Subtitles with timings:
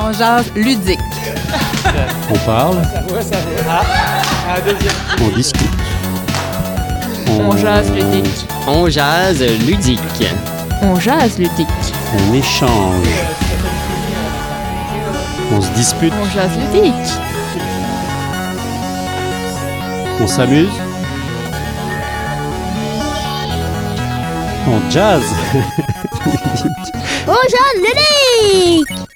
[0.00, 1.00] On jase ludique.
[2.30, 2.76] On parle,
[5.20, 5.68] on discute.
[7.28, 8.46] On jase ludique.
[8.68, 10.00] On jase ludique.
[10.82, 11.66] On jase ludique.
[12.16, 13.06] On échange.
[15.52, 16.94] On se dispute, On jase ludique.
[20.20, 20.68] on s'amuse.
[24.68, 25.22] On jazz.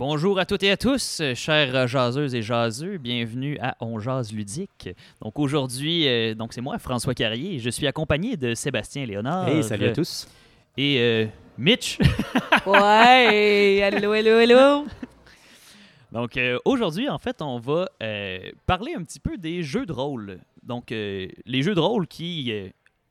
[0.00, 4.88] Bonjour à toutes et à tous, chères jaseuses et jaseux, bienvenue à On jase ludique.
[5.20, 9.46] Donc aujourd'hui, euh, donc c'est moi François Carrier, je suis accompagné de Sébastien Léonard.
[9.50, 10.26] Hey, salut à tous.
[10.78, 11.26] Et euh,
[11.58, 11.98] Mitch.
[12.66, 14.86] Ouais, allô, allô, allô.
[16.12, 19.92] Donc euh, aujourd'hui, en fait, on va euh, parler un petit peu des jeux de
[19.92, 20.38] rôle.
[20.62, 22.50] Donc euh, les jeux de rôle qui,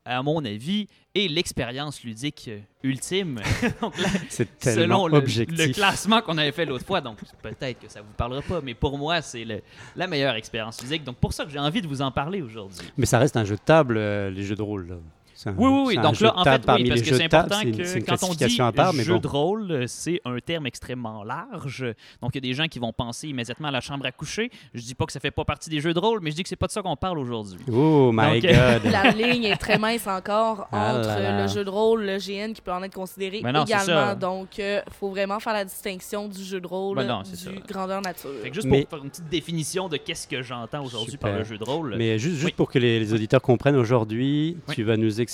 [0.05, 0.87] à mon avis,
[1.27, 3.41] l'expérience ludique euh, ultime.
[3.81, 7.01] Donc là, C'est selon tellement le, classement qu'on avait fait l'autre fois.
[7.01, 9.45] Donc, peut-être que ça vous parlera pas, mais pour moi, c'est
[9.95, 11.03] la meilleure expérience physique.
[11.03, 12.87] Donc, pour ça que j'ai envie de vous en parler aujourd'hui.
[12.97, 14.87] Mais ça reste un jeu de table, euh, les jeux de rôle.
[14.87, 14.95] là.
[15.45, 15.97] Un- Oui, oui, oui.
[15.97, 17.85] Donc jeu là, de en fait, parmi oui, parce les que c'est important c'est une-
[17.85, 19.19] c'est que une quand on dit classification à part, mais jeu bon.
[19.19, 21.85] de rôle, euh, c'est un terme extrêmement large.
[22.21, 24.51] Donc, il y a des gens qui vont penser immédiatement à la chambre à coucher.
[24.73, 26.43] Je dis pas que ça fait pas partie des jeux de rôle, mais je dis
[26.43, 27.59] que c'est pas de ça qu'on parle aujourd'hui.
[27.71, 28.83] Oh my Donc, god.
[28.91, 31.41] La ligne est très mince encore Ah entre là là.
[31.43, 34.15] le jeu de rôle, le GN qui peut en être considéré non, également.
[34.15, 37.55] Donc, il faut vraiment faire la distinction du jeu de rôle, Ben non, c'est du
[37.57, 37.61] ça.
[37.67, 38.29] grandeur nature.
[38.43, 41.31] Fait que juste Mais- pour faire une petite définition de qu'est-ce que j'entends aujourd'hui par
[41.31, 41.95] le jeu de rôle.
[41.97, 42.53] Mais juste, juste Oui.
[42.55, 44.75] pour que les, les auditeurs comprennent aujourd'hui, Oui.
[44.75, 45.28] tu vas nous expliquer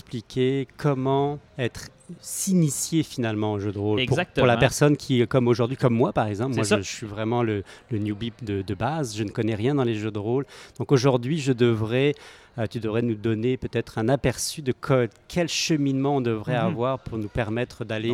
[0.78, 1.90] comment être
[2.22, 4.00] s'initier finalement au jeu de rôle.
[4.06, 7.42] Pour- la personne qui, comme aujourd'hui, comme moi par exemple, moi je, je suis vraiment
[7.44, 10.46] le, le newbie de, de base, je ne connais rien dans les jeux de rôle.
[10.78, 12.14] Donc aujourd'hui, je devrais,
[12.60, 16.66] euh, tu devrais nous donner peut-être un aperçu de co- quel cheminement on devrait Mhm.
[16.68, 18.14] avoir pour nous permettre d'aller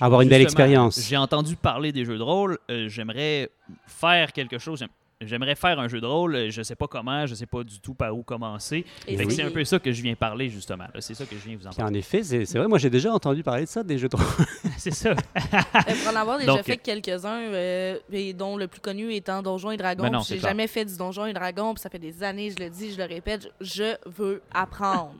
[0.00, 1.00] avoir une belle expérience.
[1.08, 2.58] J'ai entendu parler des jeux de rôle.
[2.70, 3.50] euh, J'aimerais
[3.86, 4.84] faire quelque chose.
[5.20, 6.34] J'aime- J'aimerais faire un jeu de rôle.
[6.36, 7.26] euh, Je sais pas comment.
[7.26, 8.84] Je sais pas du tout par où commencer.
[9.08, 9.16] Oui.
[9.30, 10.86] c'est un peu ça que je viens parler justement.
[11.00, 11.96] C'est ça que je viens vous en Puis parler.
[11.96, 14.26] en effet, c'est vrai, moi j'ai déjà entendu parler de ça, des jeux de rôle.
[14.78, 15.14] c'est ça.
[15.14, 19.70] Pour en avoir déjà Donc, fait quelques-uns, euh, et dont le plus connu étant Donjons
[19.70, 20.08] et Dragons.
[20.08, 22.70] Ben J'ai jamais fait du Donjons et Dragons, puis ça fait des années, je le
[22.70, 25.14] dis, je le répète, je veux apprendre.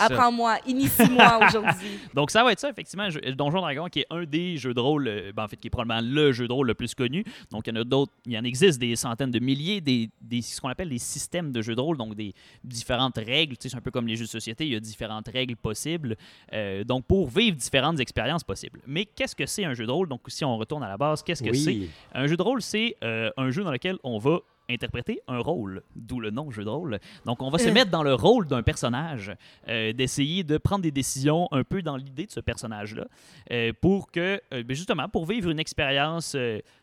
[0.00, 1.98] Apprends-moi, initie-moi aujourd'hui.
[2.14, 3.10] Donc ça va être ça effectivement.
[3.10, 5.66] jeu- Donjon Dragon qui est un des jeux de rôle, euh, ben, en fait qui
[5.66, 7.24] est probablement le jeu de rôle le plus connu.
[7.50, 10.10] Donc il y en a d'autres, il y en existe des centaines de milliers, des,
[10.20, 13.56] des- ce qu'on appelle des systèmes de jeux de rôle, donc des différentes règles.
[13.56, 15.56] Tu sais, c'est un peu comme les jeux de société, il y a différentes règles
[15.56, 16.16] possibles.
[16.52, 18.80] euh, donc pour vivre différentes expériences possibles.
[18.86, 20.08] Mais qu'est-ce que c'est un jeu de rôle?
[20.08, 21.88] Donc si on retourne à la base, qu'est-ce que c'est?
[22.14, 24.38] Un jeu de rôle, c'est euh, un jeu dans lequel on va
[24.70, 26.98] interpréter un rôle, d'où le nom jeu de rôle.
[27.26, 27.72] Donc on va se Euh.
[27.72, 29.32] mettre dans le rôle d'un personnage,
[29.68, 33.06] euh, d'essayer de prendre des décisions un peu dans l'idée de ce personnage-là,
[33.50, 36.34] euh, pour que, euh, ben, justement, pour vivre une expérience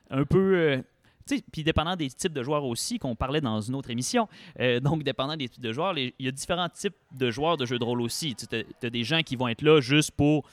[0.09, 0.84] un peu...
[1.52, 4.28] puis dépendant des types de joueurs aussi, qu'on parlait dans une autre émission,
[4.59, 7.66] euh, donc dépendant des types de joueurs, il y a différents types de joueurs de
[7.66, 8.36] jeux de rôle aussi.
[8.36, 8.46] Tu
[8.86, 10.44] as, des gens qui vont être là juste pour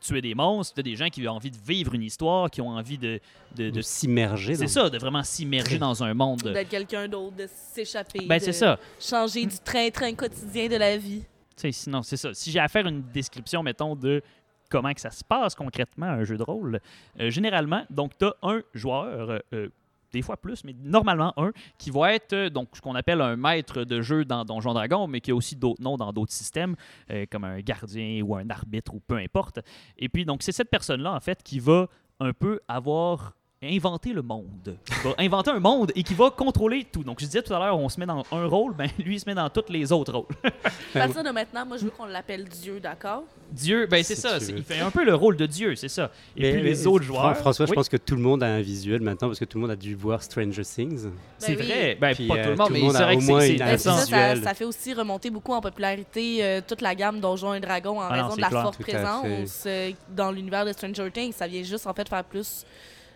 [0.00, 2.60] tuer des monstres, tu as des gens qui ont envie de vivre une histoire, qui
[2.60, 3.20] ont envie de,
[3.56, 4.54] de, de de s'immerger.
[4.54, 6.42] c'est ça, de vraiment s'immerger dans un monde.
[6.42, 8.26] D'être quelqu'un d'autre, de s'échapper.
[8.26, 8.78] Ben, c'est ça.
[9.00, 11.22] Changer du train-train quotidien de la vie.
[11.70, 12.32] Sinon, c'est ça.
[12.34, 14.22] Si j'ai à faire une description, mettons, de
[14.70, 16.80] comment que ça se passe concrètement, un jeu de rôle,
[17.20, 19.68] euh, généralement, donc, tu as un joueur, euh, euh,
[20.12, 23.36] des fois plus, mais normalement un, qui va être euh, donc ce qu'on appelle un
[23.36, 26.76] maître de jeu dans Donjon Dragon, mais qui a aussi d'autres noms dans d'autres systèmes,
[27.10, 29.60] euh, comme un gardien ou un arbitre ou peu importe.
[29.96, 31.88] Et puis, donc, c'est cette personne-là, en fait, qui va
[32.20, 34.76] un peu avoir inventé le monde.
[34.84, 37.02] Qui va inventer un monde et qui va contrôler tout.
[37.02, 39.20] Donc, je disais tout à l'heure, on se met dans un rôle, ben lui, il
[39.20, 40.26] se met dans tous les autres rôles.
[40.94, 43.24] À partir de maintenant, moi, je veux qu'on l'appelle Dieu, d'accord?
[43.52, 45.88] Dieu, ben c'est Si ça, c'est- il fait un peu le rôle de Dieu, c'est
[45.88, 46.10] ça.
[46.36, 47.36] Et Mais- puis mais les autres joueurs.
[47.36, 49.62] François, je pense que tout le monde a un visuel maintenant parce que tout le
[49.62, 51.08] monde a dû voir Stranger Things.
[51.38, 51.66] c'est Ben oui.
[51.66, 51.98] vrai.
[52.00, 53.48] Ben, Puis, pas euh, tout le monde, tout mais c'est vrai au que moins c'est-
[53.52, 54.36] une c'est Ben, c'est ça, intéressant.
[54.42, 57.98] ça, ça fait aussi remonter beaucoup en popularité euh, toute la gamme Donjons et Dragons
[57.98, 58.62] en Ah raison c'est de la clair.
[58.62, 61.32] forte présence euh, dans l'univers de Stranger Things.
[61.32, 62.64] Ça vient juste en fait faire plus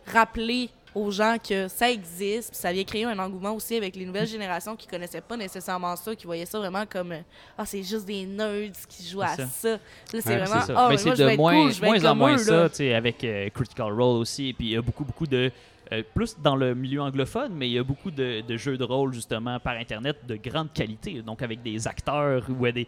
[0.07, 2.51] rappeler aux gens que ça existe.
[2.51, 5.97] Puis ça vient créer un engouement aussi avec les nouvelles générations qui connaissaient pas nécessairement
[5.97, 7.21] ça, qui voyaient ça vraiment comme euh,
[7.57, 9.71] ah c'est juste des nerds qui jouent à ça.
[9.71, 9.79] Là
[10.13, 12.15] c'est Ouais, vraiment ah Mais mais c'est moi je de vais être moins, cool, en
[12.15, 14.49] moins eux, ça, tu sais, avec euh, Critical Role aussi.
[14.49, 15.51] Et puis il y a beaucoup, beaucoup de.
[15.93, 18.85] euh, plus dans le milieu anglophone, mais il y a beaucoup de, de jeux de
[18.85, 22.87] rôle justement par Internet de grande qualité, donc avec des acteurs ou des.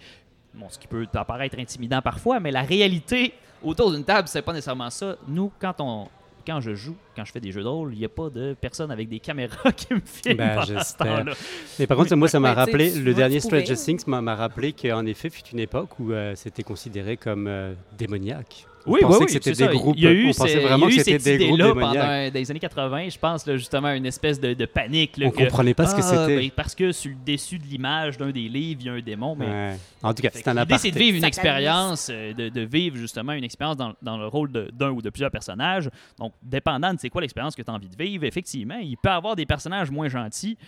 [0.53, 4.53] Bon, ce qui peut apparaître intimidant parfois, mais la réalité autour d'une table, c'est pas
[4.53, 5.17] nécessairement ça.
[5.27, 6.07] Nous, quand on.
[6.47, 8.55] Quand je joue, quand je fais des jeux de rôle, il n'y a pas de
[8.61, 11.07] personne avec des caméras qui me filment Ben, pendant ce j'espère.
[11.19, 11.33] temps-là.
[11.79, 13.41] Mais par contre, moi, ça m'a rappelé, le vois, dernier.
[13.41, 17.47] Stranger Things m'a m'a rappelé qu'en effet, fut une époque où euh, c'était considéré comme
[17.47, 18.67] euh, démoniaque.
[18.87, 19.67] Oui, pensait oui, que oui, c'était des ça.
[19.69, 19.95] groupes.
[19.97, 21.47] Il y a eu, on pensait il y a vraiment eu que c'était cette des
[21.47, 25.17] groupes idée-là pendant des années 80, je pense, là, justement, une espèce de, de panique.
[25.17, 26.37] Là, On que, comprenait pas ce que Ah, c'était.
[26.37, 29.01] ben, parce que sur le dessus de l'image d'un des livres, il y a un
[29.01, 29.35] démon.
[29.37, 29.77] Mais Ouais.
[30.03, 32.97] En tout cas, c'est un L'idée, c'est de vivre une expérience, euh, de, de vivre
[32.97, 35.89] justement une expérience dans, dans le rôle d'un ou de plusieurs personnages.
[36.19, 39.09] Donc, dépendant de c'est quoi l'expérience que tu as envie de vivre, effectivement, il peut
[39.09, 40.59] y avoir des personnages moins gentils.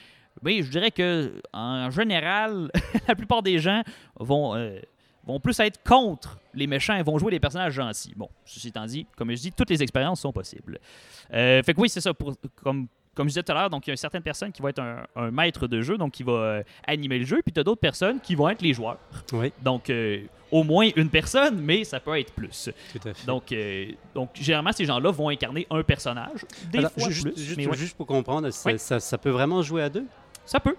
[0.42, 2.70] Mais je dirais que en général,
[3.08, 3.82] la plupart des gens
[4.20, 4.78] vont, euh,
[5.26, 8.12] vont plus être contre les méchants et vont jouer des personnages gentils.
[8.16, 10.78] Bon, ceci étant dit, comme je dis, toutes les expériences sont possibles.
[11.32, 12.14] Euh, fait que oui, c'est ça.
[12.14, 14.62] Pour, comme, comme je disais tout à l'heure, donc il y a certaines personnes qui
[14.62, 17.52] vont être un, un maître de jeu, donc qui va euh, animer le jeu, puis
[17.52, 18.98] tu as d'autres personnes qui vont être les joueurs.
[19.32, 22.70] Oui, Donc, euh, au moins une personne, mais ça peut être plus.
[22.92, 23.26] tout à fait.
[23.26, 23.52] Donc,
[24.14, 26.44] donc généralement, ces gens-là vont incarner un personnage.
[26.70, 28.78] Des Alors, fois plus, juste, juste- mais ouais, juste pour comprendre, ça, Oui.
[28.78, 30.04] ça- ça peut vraiment jouer à deux?
[30.44, 30.76] Ça peut.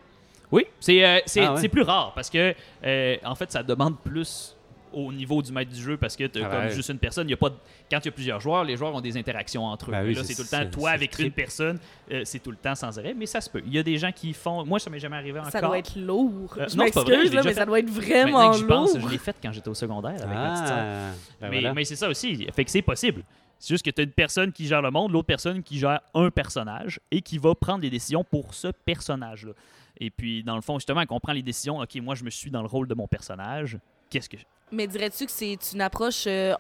[0.52, 1.68] Oui, c'est euh, c'est- Ah ouais.
[1.68, 2.54] plus rare parce que,
[2.86, 4.54] euh, en fait, ça demande plus
[4.94, 6.70] au niveau du maître du jeu parce que tu Ah comme ouais.
[6.72, 7.56] juste une personne, y a pas de-
[7.92, 9.92] quand il y a plusieurs joueurs, les joueurs ont des interactions entre eux.
[9.92, 11.78] Ben oui, là, c'est- tout le temps toi avec une personne,
[12.12, 13.62] euh, c'est tout le temps sans arrêt, mais ça se peut.
[13.66, 14.66] Il y a des gens qui font.
[14.66, 15.52] Moi, ça m'est jamais arrivé encore.
[15.52, 16.56] Ça doit être lourd.
[16.58, 19.06] Euh, je non, pas vrai, là, mais ça doit être vraiment que pense, lourd.
[19.08, 20.78] je l'ai fait quand j'étais au secondaire avec ma petite sœur.
[20.80, 21.12] Ah,
[21.42, 21.74] ben mais voilà.
[21.74, 22.48] mais c'est ça aussi.
[22.56, 23.24] Fait que c'est possible.
[23.60, 26.00] C'est juste que tu as une personne qui gère le monde, l'autre personne qui gère
[26.14, 29.52] un personnage et qui va prendre des décisions pour ce personnage-là.
[30.00, 32.52] Et puis, dans le fond, justement, qu'on prend les décisions, OK, moi, je me suis
[32.52, 33.78] dans le rôle de mon personnage.
[34.10, 34.38] Qu'est-ce que.
[34.72, 36.54] Mais dirais-tu que c'est une approche euh,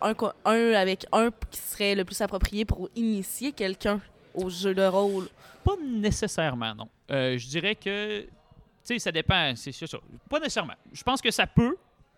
[0.46, 4.00] un, avec un qui serait le plus approprié pour initier quelqu'un
[4.34, 5.28] au jeu de rôle?
[5.64, 6.90] Pas nécessairement, non.
[7.12, 8.22] Euh, je dirais que.
[8.22, 8.30] Tu
[8.84, 9.54] sais, ça dépend.
[9.56, 9.98] C'est ça.
[10.30, 10.76] Pas nécessairement.
[10.94, 11.76] Je pense que ça peut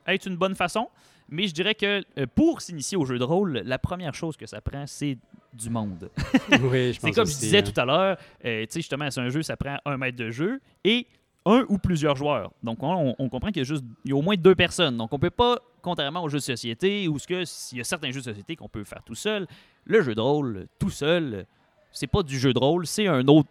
[0.07, 0.89] être une bonne façon,
[1.31, 4.45] mais je dirais que euh, pour s'initier au jeu de rôle, la première chose que
[4.45, 5.17] ça prend, c'est
[5.53, 6.09] du monde.
[6.63, 7.63] oui, je C'est pense comme je disais hein.
[7.63, 10.29] tout à l'heure, euh, tu sais, justement, c'est un jeu, ça prend un maître de
[10.31, 11.07] jeu et
[11.45, 12.51] un ou plusieurs joueurs.
[12.63, 14.97] Donc, on, on comprend qu'il y a juste il y a au moins deux personnes.
[14.97, 17.83] Donc, on peut pas, contrairement aux jeux de société, où ce que s'il y a
[17.83, 19.47] certains jeux de société qu'on peut faire tout seul,
[19.85, 21.45] le jeu de rôle tout seul,
[21.91, 23.49] c'est pas du jeu de rôle, c'est un autre.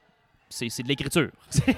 [0.50, 1.28] C'est c'est de l'écriture.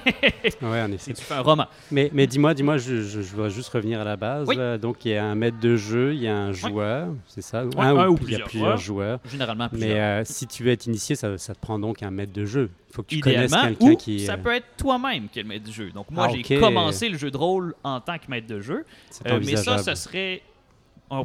[0.62, 0.98] Ouais, en effet.
[0.98, 1.66] C'est tu fais un roman.
[1.90, 4.46] Mais, mais dis-moi, dis-moi, je, je, je vais juste revenir à la base.
[4.48, 4.56] Oui.
[4.78, 7.64] Donc, il y a un maître de jeu, il y a un joueur, c'est ça?
[7.76, 9.20] Un ou il y a plusieurs plusieurs joueurs.
[9.30, 9.90] Généralement plusieurs.
[9.90, 12.44] Mais euh, si tu veux être initié, ça, ça te prend donc un maître de
[12.44, 12.70] jeu.
[12.90, 14.20] Il faut que tu connaisses quelqu'un ou qui.
[14.20, 15.90] ça euh, peut être toi-même qui est le maître du jeu.
[15.90, 18.84] Donc moi, Ah, j'ai commencé le jeu de rôle en tant que maître de jeu.
[19.10, 20.42] c'est Euh, mais ça, ce serait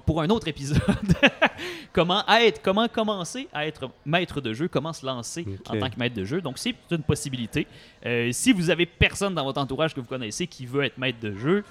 [0.06, 0.82] pour un autre épisode.
[1.94, 5.98] comment être, comment commencer à être maître de jeu, comment se lancer en tant que
[6.00, 6.42] maître de jeu.
[6.42, 7.68] Donc c'est une possibilité.
[8.06, 11.20] Euh, si vous avez personne dans votre entourage que vous connaissez qui veut être maître
[11.22, 11.64] de jeu,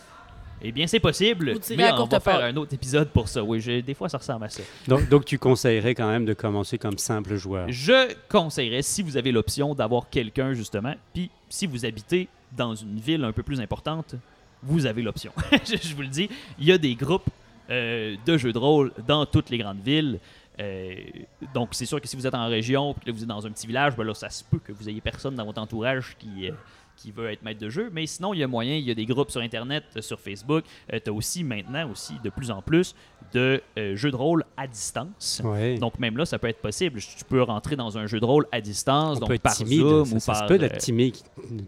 [0.63, 1.55] eh bien c'est possible.
[1.77, 3.43] Mais on va faire un autre épisode pour ça.
[3.43, 4.63] Oui, j'ai- des fois ça ressemble à ça.
[4.89, 7.67] Donc, donc, tu conseillerais quand même de commencer comme simple joueur.
[7.69, 12.99] Je conseillerais, si vous avez l'option d'avoir quelqu'un, justement, puis si vous habitez dans une
[12.99, 14.15] ville un peu plus importante,
[14.63, 15.33] vous avez l'option.
[15.65, 17.29] je, je vous le dis, il y a des groupes
[17.71, 20.19] euh, de jeux de rôle dans toutes les grandes villes.
[20.61, 20.95] Euh,
[21.53, 23.67] donc, c'est sûr que si vous êtes en région que vous êtes dans un petit
[23.67, 26.53] village, ben là, ça se peut que vous ayez personne dans votre entourage qui, euh,
[26.97, 27.91] qui veut être maître de jeu.
[27.93, 30.21] Mais sinon, il y a moyen, il y a des groupes sur Internet, euh, sur
[30.21, 30.65] Facebook.
[30.89, 32.95] tu as aussi maintenant, aussi de plus en plus,
[33.35, 35.43] de euh, jeux de rôle à distance.
[35.45, 35.77] Ouais.
[35.77, 37.01] Donc même là, ça peut être possible.
[37.01, 39.57] Tu peux rentrer dans un jeu de rôle à distance, on donc peut être par
[39.57, 39.81] timide.
[39.81, 40.43] Zoom ça, ou ça par.
[40.43, 41.17] se peut d'être euh, timide,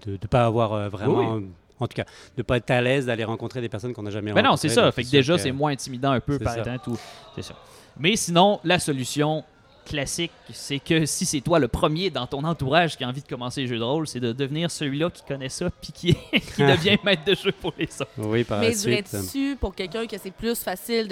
[0.06, 1.40] de ne pas avoir euh, vraiment.
[1.78, 2.08] En tout cas, de
[2.38, 4.69] ne pas être à l'aise d'aller rencontrer des personnes qu'on n'a jamais Ben non, rencontrées.
[4.69, 4.82] c'est ça.
[4.84, 6.62] donc Fait que déjà, c'est moins intimidant un peu C'est par ça.
[6.62, 6.99] temps, tout.
[7.34, 7.55] C'est ça.
[7.99, 9.44] Mais sinon, la solution
[9.87, 13.28] classique, c'est que si c'est toi le premier dans ton entourage qui a envie de
[13.28, 16.41] commencer les jeux de rôle, c'est de devenir celui-là qui connaît ça puis qui, qui
[16.62, 18.10] devient maître de jeu pour les autres.
[18.19, 21.08] Oui, par Mais dirais-tu pour quelqu'un que c'est plus facile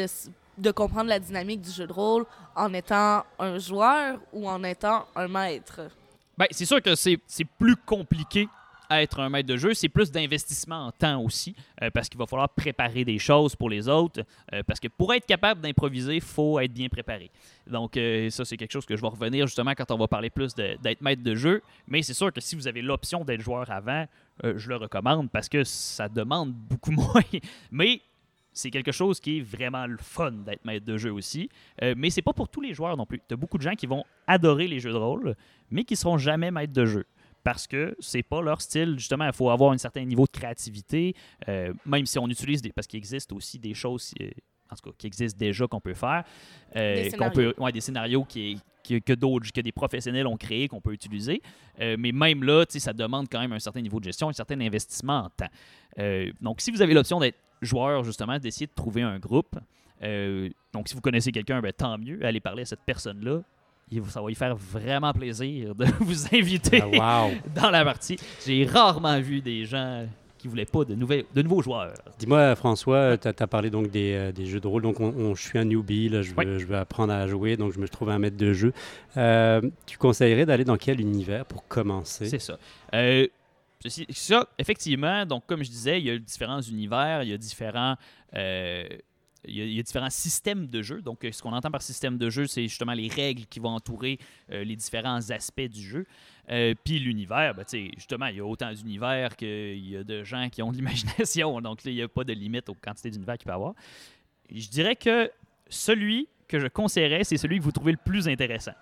[0.58, 2.24] de, comprendre la dynamique du jeu de rôle
[2.56, 5.82] en étant un joueur ou en étant un maître?
[6.36, 8.48] Ben, c'est sûr que c'est c'est plus compliqué
[9.02, 9.74] être un maître de jeu.
[9.74, 13.70] C'est plus d'investissement en temps aussi, euh, parce qu'il va falloir préparer des choses pour
[13.70, 14.22] les autres.
[14.52, 17.30] euh, parce que pour être capable d'improviser, il faut être bien préparé.
[17.66, 20.30] Donc, euh, ça, c'est quelque chose que je vais revenir justement quand on va parler
[20.30, 21.62] plus d'être maître de jeu.
[21.88, 24.06] Mais c'est sûr que si vous avez l'option d'être joueur avant,
[24.42, 27.22] je le recommande parce que ça demande beaucoup moins.
[27.70, 28.00] Mais
[28.54, 31.50] c'est quelque chose qui est vraiment le fun d'être maître de jeu aussi.
[31.82, 33.20] Euh, mais c'est pas pour tous les joueurs non plus.
[33.28, 35.34] Tu as beaucoup de gens qui vont adorer les jeux de rôle,
[35.70, 37.04] mais qui seront jamais maîtres de jeu.
[37.44, 38.94] Parce que c'est pas leur style.
[38.98, 41.14] Justement, il faut avoir un certain niveau de créativité,
[41.48, 42.72] euh, même si on utilise des.
[42.72, 44.30] Parce qu'il existe aussi des choses, euh,
[44.70, 46.24] en tout cas, qui existent déjà qu'on peut faire.
[46.74, 50.68] euh, Des qu'on peut, ouais, des scénarios qui, que d'autres, que des professionnels ont créés,
[50.68, 51.42] qu'on peut utiliser.
[51.80, 54.60] Euh, mais même là, ça demande quand même un certain niveau de gestion, un certain
[54.60, 55.50] investissement en temps.
[55.98, 59.54] Euh, donc, si vous avez l'option d'être joueur, justement, d'essayer de trouver un groupe.
[60.02, 62.24] euh, donc, si vous connaissez quelqu'un, ben, tant mieux.
[62.24, 63.42] Allez parler à cette personne-là.
[64.08, 67.34] Ça va lui faire vraiment plaisir de vous inviter Ah, wow.
[67.54, 68.16] dans la partie.
[68.44, 70.06] J'ai rarement vu des gens
[70.44, 71.94] qui voulait pas de, nouvelles, de nouveaux joueurs.
[72.18, 74.82] Dis-moi, François, tu as, parlé donc des, euh, des, jeux de rôle.
[74.82, 76.58] Donc, on, on, je suis un newbie, là, je, veux, Oui.
[76.58, 78.74] je veux apprendre à jouer, donc je me trouve un maître de jeu.
[79.16, 82.26] Euh, tu conseillerais d'aller dans quel univers pour commencer?
[82.26, 82.58] C'est ça.
[82.94, 83.26] Euh,
[84.10, 87.96] ça, effectivement, donc comme je disais, il y a différents univers, il y a différents,
[89.46, 91.02] il y a, différents systèmes de jeu.
[91.02, 93.70] Donc, euh, ce qu'on entend par système de jeu, c'est justement les règles qui vont
[93.70, 94.18] entourer
[94.50, 96.06] euh, les différents aspects du jeu.
[96.50, 97.64] Euh, Puis l'univers, ben,
[97.96, 101.60] justement, il y a autant d'univers qu'il y a de gens qui ont de l'imagination.
[101.60, 103.74] Donc, là, il n'y a pas de limite aux quantités d'univers qu'il peut y avoir.
[104.50, 105.30] Je dirais que
[105.68, 108.74] celui que je conseillerais, c'est celui que vous trouvez le plus intéressant.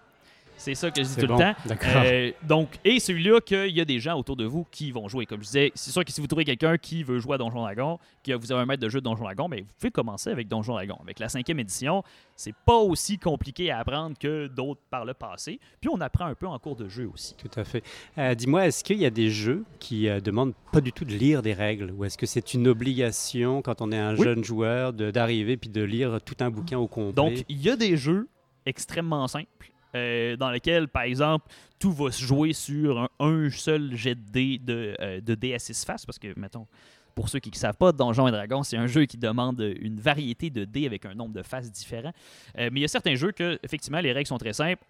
[0.62, 1.54] C'est ça que je dis tout bon, le temps.
[1.66, 1.88] d'accord.
[2.04, 5.26] Euh, donc, et celui-là, qu'il y a des gens autour de vous qui vont jouer.
[5.26, 7.62] Comme je disais, c'est sûr que si vous trouvez quelqu'un qui veut jouer à Donjon
[7.62, 10.30] Dragon, que vous avez un maître de jeu de Donjon Dragon, ben, vous pouvez commencer
[10.30, 10.96] avec Donjon Dragon.
[11.02, 12.02] Avec la cinquième édition,
[12.36, 15.58] c'est pas aussi compliqué à apprendre que d'autres par le passé.
[15.80, 17.34] Puis on apprend un peu en cours de jeu aussi.
[17.36, 17.82] Tout à fait.
[18.18, 21.12] Euh, Dis-moi, est-ce qu'il y a des jeux qui euh, demandent pas du tout de
[21.12, 21.90] lire des règles?
[21.96, 24.22] Ou est-ce que c'est une obligation quand on est un Oui.
[24.24, 27.12] jeune joueur de- d'arriver puis de lire tout un bouquin au complet?
[27.14, 28.28] Donc, il y a des jeux
[28.66, 31.46] extrêmement simples euh, dans lesquels, par exemple,
[31.78, 35.58] tout va se jouer sur un, seul jet de dés de, euh, de dés à
[35.58, 36.06] 6 faces.
[36.06, 36.66] Parce que, mettons,
[37.14, 40.00] pour ceux qui ne savent pas, Donjons et Dragons, c'est un jeu qui demande une
[40.00, 42.12] variété de dés avec un nombre de faces différents.
[42.58, 44.84] Euh, mais il y a certains jeux que, effectivement, les règles sont très simples.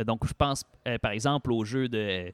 [0.00, 0.64] Euh, donc, je pense,
[1.02, 2.32] par exemple, au jeu de.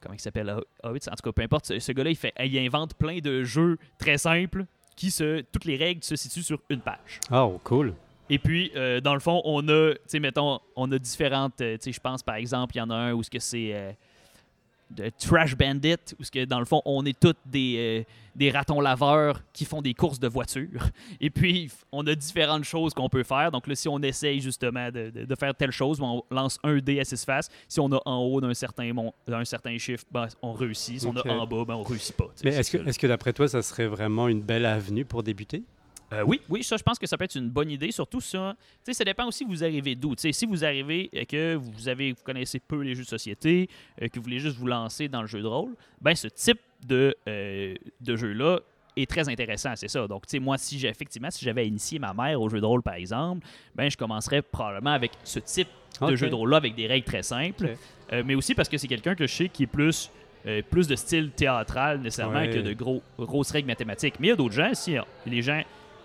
[0.00, 1.78] comment il s'appelle Hobbit, En tout cas, peu importe.
[1.78, 4.64] Ce, gars-là, il, fait, il invente plein de jeux très simples
[4.96, 5.42] qui se.
[5.52, 7.20] Toutes les règles se situent sur une page.
[7.30, 7.94] Oh, cool.
[8.30, 11.74] Et puis, euh, dans le fond, on a, tu sais, mettons, on a différentes, euh,
[11.76, 13.70] tu sais, je pense, par exemple, il y en a un où ce que c'est
[13.74, 13.90] euh,
[14.92, 18.50] de Trash Bandit, où ce que, dans le fond, on est tous des, euh, des
[18.50, 20.82] ratons laveurs qui font des courses de voitures.
[21.20, 23.50] Et puis, on a différentes choses qu'on peut faire.
[23.50, 26.58] Donc là, si on essaye, justement, de, de- de faire telle chose, ben, on lance
[26.62, 27.48] un dé à six faces.
[27.68, 31.00] Si on a en haut d'un certain, mon- d'un certain chiffre, ben, on réussit.
[31.00, 32.26] Si on a en bas, ben, on réussit pas.
[32.44, 35.62] Mais est-ce que, est que d'après toi, ça serait vraiment une belle avenue pour débuter?
[36.12, 37.92] Euh, oui, oui, ça, je pense que ça peut être une bonne idée.
[37.92, 40.16] Surtout ça, tu sais, ça dépend aussi où vous arrivez d'où.
[40.16, 43.08] Tu sais, si vous arrivez et que vous avez, vous connaissez peu les jeux de
[43.08, 43.68] société,
[44.02, 46.58] euh, que vous voulez juste vous lancer dans le jeu de rôle, ben ce type
[46.86, 48.58] de, euh, de jeu-là
[48.96, 50.08] est très intéressant, c'est ça.
[50.08, 52.66] Donc, tu sais, moi, si j'ai effectivement, si j'avais initié ma mère au jeu de
[52.66, 55.68] rôle, par exemple, ben je commencerais probablement avec ce type
[56.00, 57.76] de jeu de rôle-là avec des règles très simples.
[58.12, 60.10] Euh, mais aussi parce que c'est quelqu'un que je sais qui est plus,
[60.46, 62.50] euh, plus de style théâtral nécessairement Ouais.
[62.50, 64.14] que de gros, grosses règles mathématiques.
[64.18, 65.62] Mais il y a d'autres gens, si euh, les gens,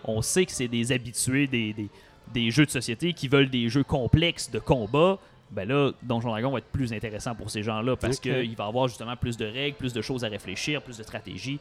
[0.08, 1.90] on sait que c'est des habitués des, des,
[2.34, 5.20] des jeux de société qui veulent des jeux complexes de combat,
[5.52, 8.88] ben là, Donjon Dragon va être plus intéressant pour ces gens-là parce qu'il va avoir
[8.88, 11.60] justement plus de règles, plus de choses à réfléchir, plus de stratégies.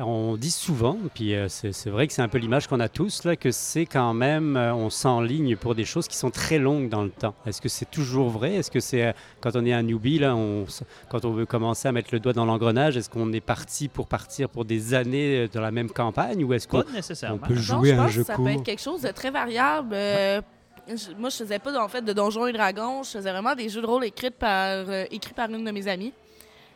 [0.00, 3.24] On dit souvent, puis euh, c'est vrai que c'est un peu l'image qu'on a tous,
[3.24, 6.88] là, que c'est quand même, euh, on s'enligne pour des choses qui sont très longues
[6.88, 7.34] dans le temps.
[7.46, 8.54] Est-ce que c'est toujours vrai?
[8.54, 10.66] Est-ce que c'est, euh, quand on est un newbie, là, on
[11.10, 14.06] quand on veut commencer à mettre le doigt dans l'engrenage, est-ce qu'on est parti pour
[14.06, 17.40] partir pour des années dans la même campagne ou est-ce qu'on Pas nécessairement.
[17.42, 18.44] on peut Non, jouer je à un jeu que ça court?
[18.44, 19.94] peut être quelque chose de très variable.
[19.94, 20.40] Euh,
[20.86, 23.02] je- moi, je faisais pas en fait de Donjons et Dragons.
[23.02, 25.88] Je faisais vraiment des jeux de rôle écrits par, euh, écrits par une de mes
[25.88, 26.12] amies.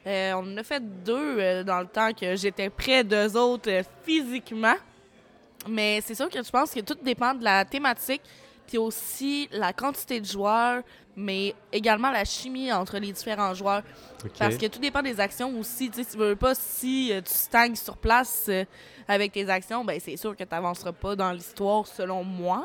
[0.07, 3.71] Euh, on en a fait deux euh, dans le temps que j'étais près d'eux autres
[3.71, 4.75] euh, physiquement.
[5.69, 8.23] Mais c'est sûr que je pense que tout dépend de la thématique,
[8.67, 10.83] puis aussi la quantité de joueurs,
[11.15, 13.83] mais également la chimie entre les différents joueurs.
[14.39, 15.89] Parce que tout dépend des actions aussi.
[15.89, 18.51] Tu sais, tu veux pas, si tu stagnes sur place
[19.07, 22.65] avec tes actions, ben c'est sûr que tu n'avanceras pas dans l'histoire, selon moi.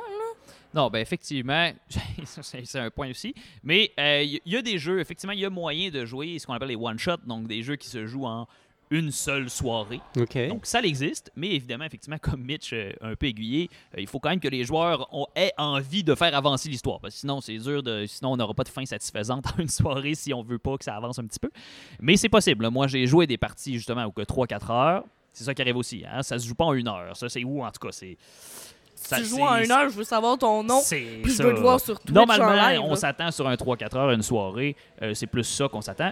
[0.77, 1.71] Non, ben effectivement,
[2.23, 3.33] c'est un point aussi.
[3.63, 6.37] Mais euh, il y, y a des jeux, effectivement, il y a moyen de jouer
[6.37, 8.47] ce qu'on appelle les one-shots, donc des jeux qui se jouent en
[8.91, 10.01] une seule soirée.
[10.47, 14.19] Donc ça existe, mais évidemment, effectivement, comme Mitch euh, un peu aiguillé, euh, il faut
[14.19, 16.99] quand même que les joueurs ont, aient envie de faire avancer l'histoire.
[16.99, 18.05] Parce que sinon, c'est dur de.
[18.05, 20.83] Sinon, on n'aura pas de fin satisfaisante en une soirée si on veut pas que
[20.83, 21.49] ça avance un petit peu.
[21.99, 22.69] Mais c'est possible.
[22.69, 25.03] Moi, j'ai joué des parties justement où que 3-4 heures.
[25.33, 26.03] C'est ça qui arrive aussi.
[26.11, 26.23] Hein?
[26.23, 27.15] Ça se joue pas en une heure.
[27.15, 28.17] Ça, c'est où, en tout cas, c'est.
[28.99, 31.53] Si ça, tu joues en une heure, je veux savoir ton nom, puis je veux
[31.53, 32.79] te voir sur Twitch en Normalement, live.
[32.83, 34.75] on s'attend sur un 3-4 heures, une soirée.
[35.03, 36.11] Euh, c'est plus ça qu'on s'attend.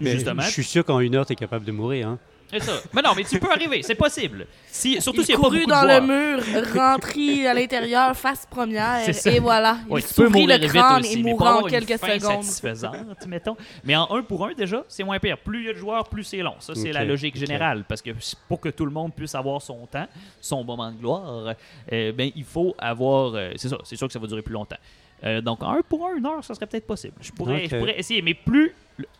[0.00, 0.42] Mais Justement.
[0.42, 2.08] je suis sûr qu'en une heure, tu es capable de mourir.
[2.08, 2.18] Hein.
[2.50, 2.72] C'est ça.
[2.92, 4.46] Mais non, mais tu peux arriver, c'est possible.
[4.68, 7.54] Si, surtout s'il il n'y a pas couru beaucoup dans de le mur, rentré à
[7.54, 9.78] l'intérieur, face première, et voilà.
[9.88, 12.44] Ouais, il tu peux mourir le vite crâne aussi, et pour en quelques fin secondes.
[12.44, 13.56] satisfaisante, mettons.
[13.84, 15.38] Mais en un pour un, déjà, c'est moins pire.
[15.38, 16.54] Plus il y a de joueurs, plus c'est long.
[16.60, 17.84] Ça, c'est la logique générale.
[17.88, 18.10] Parce que
[18.48, 20.06] pour que tout le monde puisse avoir son temps,
[20.40, 21.54] son moment de gloire,
[21.92, 23.34] euh, ben, il faut avoir...
[23.34, 24.76] euh, c'est ça, c'est sûr que ça va durer plus longtemps.
[25.24, 27.14] Euh, donc, en un pour un, une heure, ça serait peut-être possible.
[27.20, 28.72] Je pourrais, je pourrais essayer, mais plus...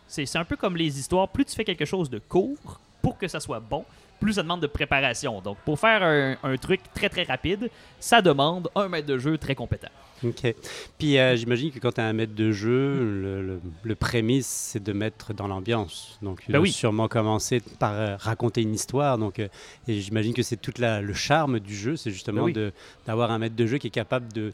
[0.07, 1.27] C'est c'est un peu comme les histoires.
[1.27, 3.85] Plus tu fais quelque chose de court, pour que ça soit bon,
[4.19, 5.39] plus ça demande de préparation.
[5.41, 9.37] Donc, pour faire un, un truc très très rapide, ça demande un maître de jeu
[9.37, 9.87] très compétent.
[10.25, 10.53] Ok.
[10.97, 14.47] Puis euh, j'imagine que quand tu as un maître de jeu, le, le- le prémisse,
[14.47, 16.17] c'est de mettre dans l'ambiance.
[16.21, 16.71] Donc, Ben oui.
[16.71, 19.17] sûrement commencer par euh, raconter une histoire.
[19.17, 19.47] Donc, euh,
[19.87, 22.71] et j'imagine que c'est tout le charme du jeu, c'est justement Ben oui.
[23.05, 24.51] d'avoir un maître de jeu qui est capable de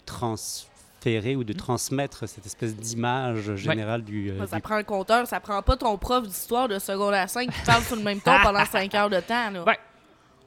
[1.04, 5.28] transférer ou de transmettre cette espèce d'image générale du, euh, Ça du- prend un compteur,
[5.28, 8.32] ça prend pas ton prof d'histoire de secondaire 5 qui parle sur le même ton
[8.42, 9.50] pendant 5 heures de temps.
[9.52, 9.64] Là.
[9.66, 9.78] Ouais.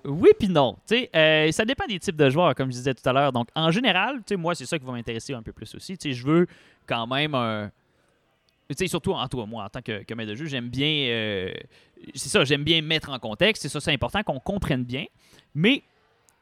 [0.05, 0.77] Oui puis non.
[0.89, 3.33] Tu sais, euh, ça dépend des types de joueurs, comme je disais tout à l'heure.
[3.33, 5.99] Donc, en général, tu sais, moi, c'est ça qui va m'intéresser un peu plus aussi.
[5.99, 6.47] Tu sais, je veux
[6.87, 7.71] quand même un...
[8.71, 10.89] Tu sais, surtout en toi, moi, en tant que, que maître de jeu, j'aime bien...
[11.11, 11.53] euh,
[12.15, 13.63] c'est ça, j'aime bien mettre en contexte.
[13.63, 15.05] C'est ça, c'est important qu'on comprenne bien.
[15.55, 15.83] Mais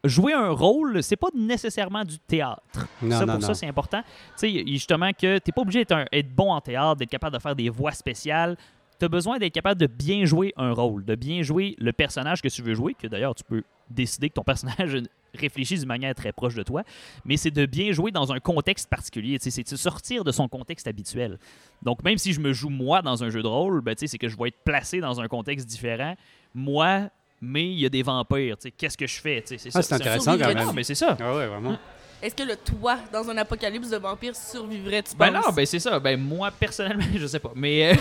[0.04, 2.61] jouer un rôle, c'est pas nécessairement du théâtre.
[3.02, 3.46] Non, ça, non, pour non.
[3.46, 4.02] ça, c'est important.
[4.38, 7.56] Tu sais, justement, que t'es pas obligé d'être bon en théâtre, d'être capable de faire
[7.56, 8.56] des voix spéciales.
[8.99, 12.42] Tu as besoin d'être capable de bien jouer un rôle, de bien jouer le personnage
[12.42, 15.02] que tu veux jouer, que d'ailleurs, tu peux décider que ton personnage
[15.34, 16.84] réfléchit d'une manière très proche de toi,
[17.25, 19.38] mais c'est de bien jouer dans un contexte particulier.
[19.40, 21.38] C'est de sortir de son contexte habituel.
[21.82, 24.28] Donc, même si je me joue moi dans un jeu de rôle, ben, c'est que
[24.28, 26.14] je vais être placé dans un contexte différent.
[26.54, 27.11] Moi,
[27.44, 28.56] mais il y a des vampires.
[28.56, 29.42] tu sais, Qu'est-ce que je fais?
[29.42, 29.82] Tu sais, C'est Ah, ça.
[29.82, 30.58] c'est intéressant quand même.
[30.66, 31.16] non, mais c'est ça.
[31.20, 31.76] Ah ouais, vraiment.
[32.22, 35.46] Est-ce que le toi, dans un apocalypse de vampires, survivrait, tu Ben penses?
[35.46, 36.00] non, ben c'est ça.
[36.00, 37.52] Ben moi, personnellement, je sais pas.
[37.54, 37.92] Mais.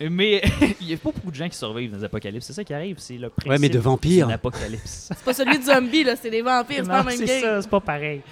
[0.00, 0.40] euh, mais
[0.80, 2.46] il y a pas beaucoup de gens qui survivent dans les apocalypses.
[2.46, 2.96] C'est ça qui arrive.
[2.98, 4.26] C'est le principe Ouais, mais de vampires.
[4.28, 5.10] d'un apocalypse.
[5.14, 7.40] C'est pas celui de zombie, là, c'est des vampires, c'est pas même c'est game.
[7.42, 8.22] ça, c'est pas pareil.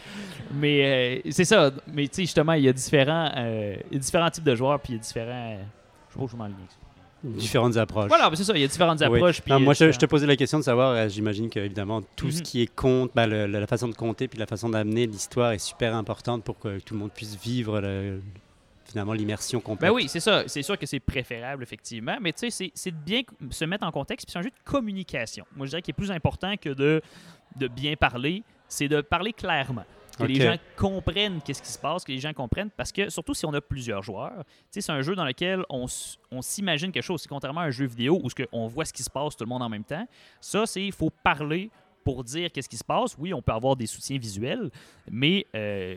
[0.55, 1.71] Mais euh, c'est ça.
[1.93, 4.55] Mais tu sais, justement, il y a différents, euh, il y a différents types de
[4.55, 5.57] joueurs, puis il y a différents.
[5.59, 5.62] euh,
[6.09, 6.57] je sais pas où je m'enligne.
[7.33, 7.38] Ça.
[7.38, 8.09] Différentes approches.
[8.09, 8.52] Voilà, ben c'est ça.
[8.54, 9.40] Il y a différentes approches.
[9.47, 12.31] Non, moi, je, je te posais la question de savoir, euh, j'imagine que évidemment tout
[12.31, 12.43] ce Mhm.
[12.43, 15.59] qui est compte, bah, le- la façon de compter puis la façon d'amener l'histoire est
[15.59, 18.21] super importante pour que tout le monde puisse vivre le-
[18.87, 19.90] finalement l'immersion complète.
[19.90, 20.45] Ben oui, c'est ça.
[20.47, 22.16] C'est sûr que c'est préférable, effectivement.
[22.21, 24.26] Mais tu sais, c'est- c'est de bien se mettre en contexte.
[24.26, 25.45] Puis c'est un jeu de communication.
[25.57, 27.00] Moi, je dirais qu'il est plus important que de,
[27.57, 29.85] de bien parler, c'est de parler clairement.
[30.16, 32.71] Que les gens comprennent qu'est-ce qui se passe, que les gens comprennent.
[32.71, 35.87] Parce que, surtout si on a plusieurs joueurs, c'est un jeu dans lequel on,
[36.30, 37.23] on s'imagine quelque chose.
[37.23, 39.49] C'est contrairement à un jeu vidéo où on voit ce qui se passe tout le
[39.49, 40.06] monde en même temps.
[40.40, 41.71] Ça, c'est il faut parler
[42.04, 43.16] pour dire qu'est-ce qui se passe.
[43.18, 44.71] Oui, on peut avoir des soutiens visuels,
[45.11, 45.97] mais euh,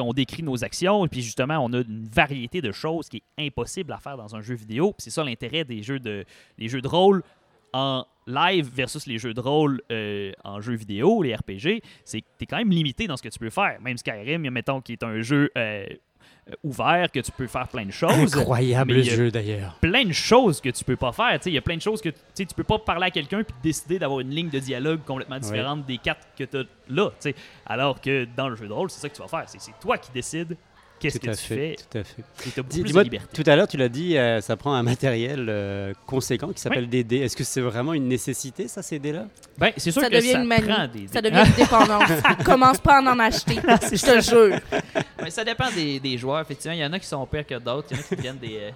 [0.00, 3.46] on décrit nos actions et puis justement, on a une variété de choses qui est
[3.46, 4.94] impossible à faire dans un jeu vidéo.
[4.98, 6.24] C'est ça l'intérêt des jeux de
[6.58, 7.22] des jeux de rôle
[7.72, 12.26] en live versus les jeux de rôle euh, en jeu vidéo, les RPG, c'est que
[12.38, 13.78] tu es quand même limité dans ce que tu peux faire.
[13.80, 15.86] Même Skyrim, mettons, qui est un jeu euh,
[16.50, 19.16] euh, ouvert, que tu peux faire plein de choses Incroyable mais le il y a-
[19.16, 19.78] jeu d'ailleurs.
[19.80, 21.38] plein de choses que tu peux pas faire.
[21.46, 23.98] Il y a plein de choses que tu peux pas parler à quelqu'un puis décider
[23.98, 27.10] d'avoir une ligne de dialogue complètement différente des quatre que tu as là.
[27.66, 29.44] Alors que dans le jeu de rôle, c'est ça que tu vas faire.
[29.46, 30.56] C'est c'est toi qui décides
[31.00, 32.22] qu'est-ce Tout que à tu fait, fais tout à fait.
[32.46, 33.28] et tu as beaucoup Dis- plus de Dis-moi, liberté?
[33.42, 36.88] tout à l'heure, tu l'as dit, euh, ça prend un matériel euh, conséquent qui s'appelle
[36.88, 37.18] des dés.
[37.18, 39.26] Est-ce que c'est vraiment une nécessité, ça, ces dés-là?
[39.56, 40.62] Ben, c'est sûr Ça que devient ça une manie.
[40.68, 41.08] prend des...
[41.08, 42.10] Ça devient une dépendance.
[42.44, 43.56] Commence pas à en acheter.
[43.92, 44.58] Je te jure.
[45.22, 46.74] Ouais, ça dépend des, des joueurs, effectivement.
[46.74, 47.88] Il y en a qui sont pires que d'autres.
[47.90, 48.72] Il y en a qui deviennent des,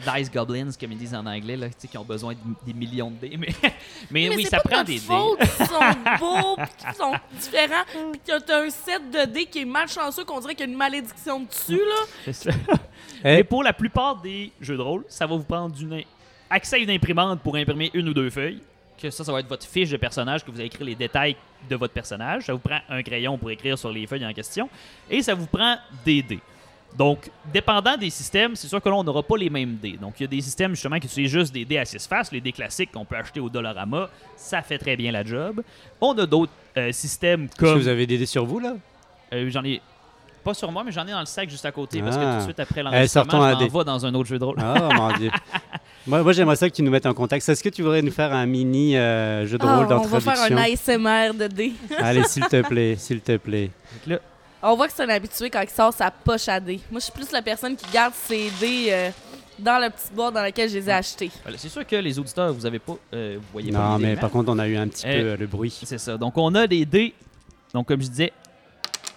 [0.00, 2.72] dice goblins, comme ils disent en anglais, là, tu sais, qui ont besoin de des
[2.72, 3.36] millions de dés.
[3.38, 3.48] Mais,
[4.10, 5.46] mais, oui, ça pas prend des faute dés.
[5.46, 9.60] qu'ils sont beaux, puis qu'ils sont différents, puis que t'as un set de dés qui
[9.60, 12.06] est malchanceux, qu'on dirait qu'il y a une malédiction dessus, là.
[12.24, 12.50] C'est ça.
[13.24, 16.02] Mais pour la plupart des jeux de rôle, ça va vous prendre une,
[16.50, 18.60] accès à une imprimante pour imprimer une ou deux feuilles.
[19.00, 21.36] Que ça, ça va être votre fiche de personnage, que vous allez écrire les détails
[21.68, 22.44] de votre personnage.
[22.46, 24.68] Ça vous prend un crayon pour écrire sur les feuilles en question.
[25.10, 26.40] Et ça vous prend des dés.
[26.96, 29.96] Donc, dépendant des systèmes, c'est sûr que là, on n'aura pas les mêmes dés.
[30.00, 32.30] Donc, il y a des systèmes justement qui utilisent juste des dés à six faces,
[32.30, 34.08] les dés classiques qu'on peut acheter au Dollarama.
[34.36, 35.62] Ça fait très bien la job.
[36.00, 37.78] On a d'autres euh, systèmes Est-ce que comme.
[37.78, 38.74] vous avez des dés sur vous, là?
[39.32, 39.80] Euh, j'en ai
[40.44, 42.32] pas sur moi, mais j'en ai dans le sac juste à côté parce que Ah.
[42.34, 44.44] tout de suite après sortons l'enregistrement, à je m'en vais dans un autre jeu de
[44.44, 44.56] rôle.
[44.60, 45.30] Oh mon dieu.
[46.06, 47.48] Moi, moi j'aimerais ça que tu nous mettes en contact.
[47.48, 50.20] Est-ce que tu voudrais nous faire un mini euh, jeu de Ah, rôle on va
[50.20, 50.58] faire d'introduction?
[50.58, 51.72] Un ASMR de dés.
[51.96, 53.70] Allez, s'il te plaît, s'il te plaît.
[54.06, 54.18] Donc là,
[54.66, 56.80] On voit que c'est un habitué quand il sort sa poche à dés.
[56.90, 59.10] Moi, je suis plus la personne qui garde ses dés euh,
[59.58, 61.30] dans la petite boîte dans laquelle je les ai achetés.
[61.42, 64.06] voilà, c'est sûr que les auditeurs, vous avez pas, euh, vous voyez pas Non, les
[64.06, 65.78] mais par contre, on a eu un petit peu euh, le bruit.
[65.84, 66.16] C'est ça.
[66.16, 67.14] Donc, on a des dés,
[67.74, 68.32] donc comme je disais,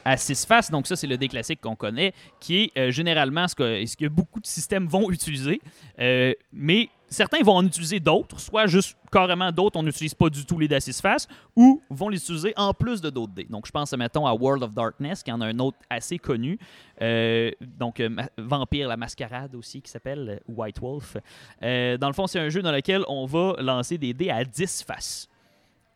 [0.07, 0.71] à six faces.
[0.71, 3.95] Donc, ça, c'est le dé classique qu'on connaît, qui est euh, généralement ce que, ce
[3.97, 5.62] que beaucoup de systèmes vont utiliser.
[5.99, 10.46] Euh, mais certains vont en utiliser d'autres, soit juste carrément d'autres, on n'utilise pas du
[10.46, 13.48] tout les dés faces, ou vont les utiliser en plus de d'autres dés.
[13.50, 16.60] Donc, je pense, mettons, à World of Darkness, qui en a un autre assez connu.
[17.02, 21.17] Euh, donc, euh, Vampire la Mascarade aussi, qui s'appelle euh, White Wolf.
[21.62, 24.84] Dans le fond, c'est un jeu dans lequel on va lancer des dés à 10
[24.84, 25.30] faces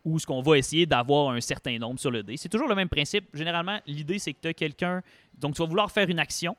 [0.04, 2.36] ou ce qu'on va essayer d'avoir un certain nombre sur le dé.
[2.36, 3.26] C'est toujours le même principe.
[3.34, 5.02] Généralement, l'idée, c'est que tu as quelqu'un.
[5.38, 6.56] Donc, tu vas vouloir faire une action.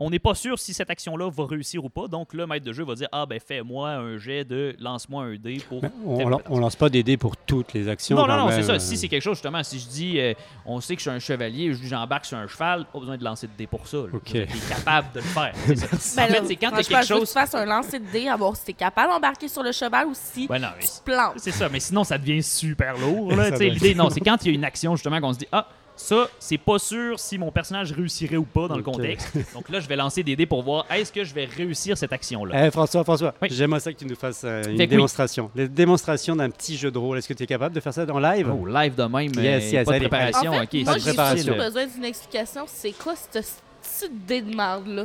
[0.00, 2.08] On n'est pas sûr si cette action-là va réussir ou pas.
[2.08, 5.36] Donc, le maître de jeu va dire Ah, ben, fais-moi un jet de lance-moi un
[5.36, 5.82] dé pour.
[6.04, 8.16] On, telle on, lance pas des dés pour toutes les actions.
[8.16, 8.78] Non, non, non, c'est ça.
[8.78, 10.34] Si c'est quelque chose, justement, si je dis, euh,
[10.66, 13.16] on sait que je suis un chevalier, je dis, j'embarque sur un cheval, pas besoin
[13.16, 13.98] de lancer de dés pour ça.
[13.98, 14.08] là.
[14.12, 14.22] Ok.
[14.24, 15.54] Tu es capable de le faire.
[15.66, 15.86] C'est ça.
[16.24, 17.28] Ben en là, fait, c'est quand tu quelque que chose.
[17.28, 20.06] tu fasses un lancer de dés à voir si t'es capable d'embarquer sur le cheval
[20.06, 21.34] ou si non, mais tu te plantes.
[21.36, 23.32] c'est ça, mais sinon, ça devient super lourd.
[23.58, 25.68] Tu L'idée, non, c'est quand il y a une action, justement, qu'on se dit, ah,
[25.96, 29.32] ça, c'est pas sûr si mon personnage réussirait ou pas dans le contexte.
[29.54, 32.12] Donc là, je vais lancer des dés pour voir, est-ce que je vais réussir cette
[32.12, 32.66] action-là?
[32.66, 33.48] Eh, François, François, Oui.
[33.50, 34.86] j'aimerais ça que tu nous fasses euh, une Fait que oui.
[34.88, 35.50] démonstration.
[35.54, 37.18] La démonstration d'un petit jeu de rôle.
[37.18, 38.50] Est-ce que tu es capable de faire ça en live?
[38.52, 40.50] Oh, live de même, Yes, euh, yes, pas de préparation.
[40.52, 42.64] En fait, ok, moi, j'ai besoin d'une explication.
[42.66, 45.04] C'est quoi ce petit dé de marde-là?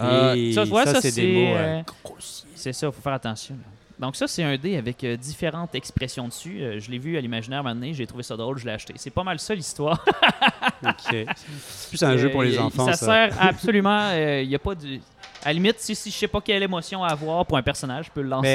[0.00, 1.54] Euh, Et ça, ouais, ça, c'est des mots.
[1.54, 2.10] euh, euh,
[2.56, 3.54] C'est ça, il faut faire attention.
[3.98, 6.60] Donc ça, c'est un dé avec euh, différentes expressions dessus.
[6.62, 8.92] Euh, je l'ai vu à l'imaginaire maintenant, j'ai trouvé ça drôle, je l'ai acheté.
[8.96, 10.04] C'est pas mal ça l'histoire.
[10.84, 10.94] ok.
[11.68, 12.86] C'est plus un jeu pour les Euh, enfants.
[12.86, 14.10] Ça, Ça, sert absolument...
[14.12, 14.98] Il n'y a pas de...
[15.44, 18.10] À la limite, si, si je sais pas quelle émotion avoir pour un personnage, je
[18.10, 18.48] peux le lancer.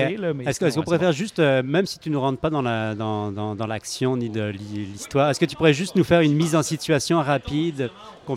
[0.48, 2.96] Est-ce que- est-ce qu'on préfère juste, euh, même si tu ne rentres pas dans la
[2.96, 6.22] dans, dans, dans l'action ni de l'hi- l'histoire, est-ce que tu pourrais juste nous faire
[6.22, 7.92] une mise en situation rapide
[8.26, 8.36] qu'on-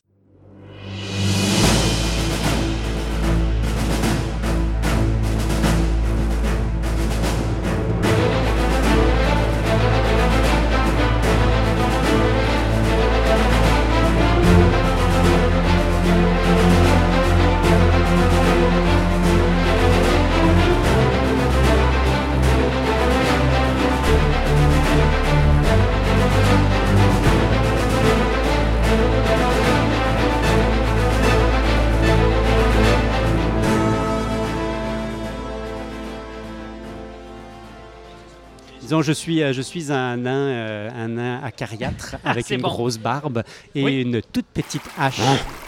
[39.03, 42.69] Je suis, euh, je suis un nain, euh, un nain acariâtre avec c'est une bon.
[42.69, 43.43] grosse barbe
[43.75, 44.03] et Oui.
[44.03, 45.17] une toute petite hache.
[45.17, 45.25] C'est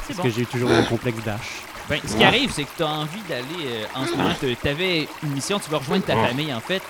[0.09, 0.23] Parce bon.
[0.23, 1.63] que j'ai eu toujours un complexe d'hache.
[1.89, 4.69] Ben, ce qui arrive, c'est que tu as envie d'aller euh, en ce moment, tu
[4.69, 6.83] avais une mission, tu veux rejoindre ta famille en fait,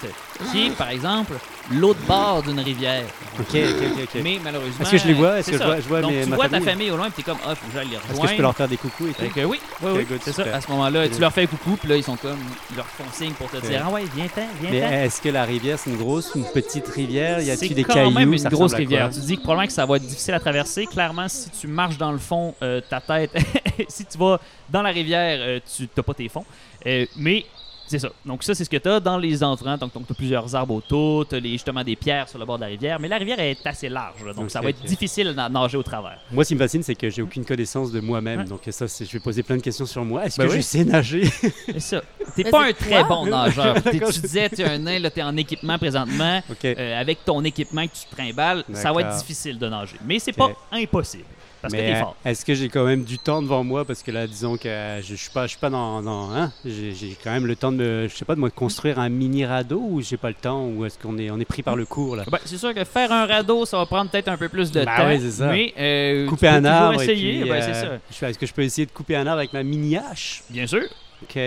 [0.52, 1.32] qui est par exemple
[1.72, 3.04] l'autre bord d'une rivière.
[3.38, 4.20] Ok, ok, ok.
[4.22, 4.82] Mais malheureusement.
[4.82, 5.38] Est-ce que je les vois?
[5.38, 6.64] Est-ce que je vois- je vois Donc, mes- tu ma vois famille?
[6.64, 6.90] ta famille?
[6.90, 8.12] au loin, puis t'es comme, ah, faut que j'aille les rejoindre.
[8.14, 9.34] Est-ce que je peux leur faire des coucous et tout?
[9.34, 10.42] que oui, oui, oui, c'est ça.
[10.54, 12.38] À ce moment-là, tu leur fais un coucou, puis là, ils sont comme,
[12.70, 14.92] ils leur font signe pour te dire, ah ouais, viens-t'en, Mais viens-t'en.
[14.94, 17.40] est-ce que la rivière, c'est une grosse ou une petite rivière?
[17.40, 19.10] Y a-t-il des cailloux même une Ça grosse rivière.
[19.10, 20.86] Tu dis que probablement que ça va être difficile à traverser.
[20.86, 23.30] Clairement, si tu marches dans le fond, euh, ta tête,
[23.88, 26.44] si tu vas dans la rivière, euh, tu n'as pas tes fonds.
[26.86, 27.44] Euh, mais
[27.86, 28.08] c'est ça.
[28.24, 29.76] Donc ça, c'est ce que tu as dans les entrants.
[29.76, 32.62] Donc, tu as plusieurs arbres autour, tu as justement des pierres sur le bord de
[32.62, 32.98] la rivière.
[33.00, 34.32] Mais la rivière est assez large, là.
[34.32, 36.18] donc ça va être difficile de nager au travers.
[36.30, 38.44] Moi, ce qui me fascine, c'est que j'ai aucune connaissance de moi-même.
[38.44, 40.24] Donc ça, c'est- je vais poser plein de questions sur moi.
[40.26, 40.56] Est-ce Ben que oui.
[40.58, 41.24] je sais nager?
[41.66, 42.02] C'est ça.
[42.36, 43.76] T'es pas un très bon nageur.
[44.14, 46.42] Tu disais, tu es un nain, là, tu es en équipement présentement.
[46.64, 49.96] Euh, avec ton équipement que tu te trimbales, ça va être difficile de nager.
[50.04, 51.24] Mais c'est pas impossible.
[51.64, 52.16] Parce que Mais t'es euh, fort.
[52.26, 53.84] est-ce que j'ai quand même du temps devant moi?
[53.86, 56.52] Parce que là, disons que euh, je, suis pas, je suis pas dans, dans- hein,
[56.64, 59.46] j'ai quand même le temps de, me, je sais pas, de me construire un mini
[59.46, 60.66] radeau ou j'ai pas le temps?
[60.66, 62.24] Ou est-ce qu'on est, on est pris par le cours là?
[62.30, 64.84] Ben, c'est sûr que faire un radeau, ça va prendre peut-être un peu plus de
[64.84, 65.06] Bah temps.
[65.06, 65.46] ouais, c'est ça.
[65.50, 67.40] Mais euh, Couper un arbre essayer.
[67.40, 69.62] puis, ben, euh, c'est Est-ce que je peux essayer de couper un arbre avec ma
[69.62, 70.42] mini hache?
[70.50, 70.82] Bien sûr.
[71.22, 71.38] Ok.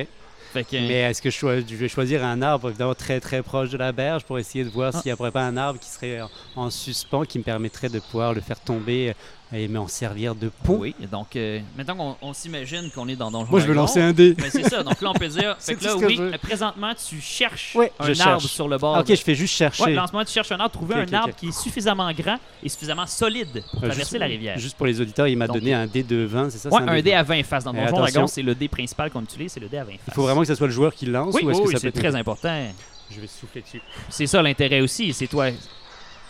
[0.53, 3.91] Que, Mais est-ce que je, vais choisir un arbre évidemment très très proche de la
[3.91, 4.99] berge pour essayer de voir Ah.
[4.99, 7.99] s'il n'y aurait pas un arbre qui serait en, en suspens qui me permettrait de
[7.99, 9.13] pouvoir le faire tomber
[9.53, 13.31] et m'en servir de pont oui, donc euh, maintenant qu'on on s'imagine qu'on est dans
[13.31, 14.33] Donjon Moi je veux Dragon, lancer un dé.
[14.33, 14.83] ben, c'est ça.
[14.83, 15.55] Donc là, on peut dire.
[15.59, 18.45] C'est fait que là, oui, je euh, présentement, tu cherches un arbre cherche.
[18.47, 18.95] sur le bord.
[18.97, 19.83] Ah, ok, de- je fais juste chercher.
[19.83, 22.11] Ouais, là, en ce moment, tu cherches un arbre, trouver un arbre qui est suffisamment
[22.11, 24.57] grand et suffisamment solide pour Euh, traverser juste, la rivière.
[24.57, 26.69] Juste pour les auditeurs, il m'a Donc, donné un dé de 20, c'est ça?
[26.69, 27.17] Ouais, c'est un dé 20.
[27.17, 27.63] à 20 faces.
[27.63, 27.95] Dans Donjon.
[27.97, 30.01] Dragon, c'est le dé principal qu'on utilise, c'est le dé à 20 faces.
[30.09, 31.63] Il faut vraiment que ce soit le joueur qui le lance Oui, ou est-ce oui,
[31.63, 32.03] que oui, ça c'est peut être...
[32.11, 32.67] très important.
[33.09, 33.81] Je vais souffler dessus.
[34.09, 35.47] C'est ça l'intérêt aussi, c'est toi.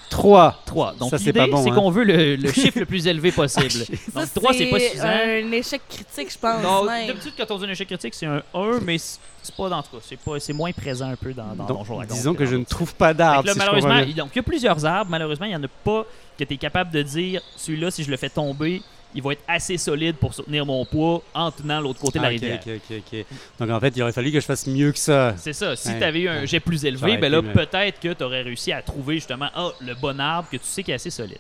[0.10, 0.62] 3.
[0.66, 0.94] 3.
[1.00, 1.76] Donc c'est bon, c'est hein.
[1.76, 3.70] qu'on veut le, le chiffre le plus élevé possible.
[4.14, 5.08] Ça, Donc 3, c'est pas suffisant.
[5.08, 6.64] un échec critique, je pense.
[6.64, 7.08] Non, même.
[7.08, 9.98] d'habitude, quand on dit un échec critique, c'est un 1, mais c'est pas dans tout
[9.98, 10.04] cas.
[10.08, 12.64] C'est pas- C'est moins présent un peu dans, dans Donc, Donjon disons que je ne
[12.64, 13.50] trouve pas d'arbre.
[13.50, 15.12] si malheureusement, donc, il y a plusieurs arbres.
[15.12, 16.06] Malheureusement, il n'y en a pas
[16.38, 18.82] que tu es capable de dire celui-là, si je le fais tomber,
[19.16, 22.30] il va être assez solide pour soutenir mon poids en tenant l'autre côté de la
[22.30, 22.60] Ah, ok, rivière.
[22.66, 23.26] ok, ok, ok.
[23.60, 25.34] Donc en fait, il aurait fallu que je fasse mieux que ça.
[25.38, 25.76] C'est ça.
[25.76, 25.98] Si Ouais.
[25.98, 28.82] tu avais eu un jet plus élevé, ben là, peut-être que tu aurais réussi à
[28.82, 31.38] trouver justement ah, le bon arbre que tu sais qui est assez solide.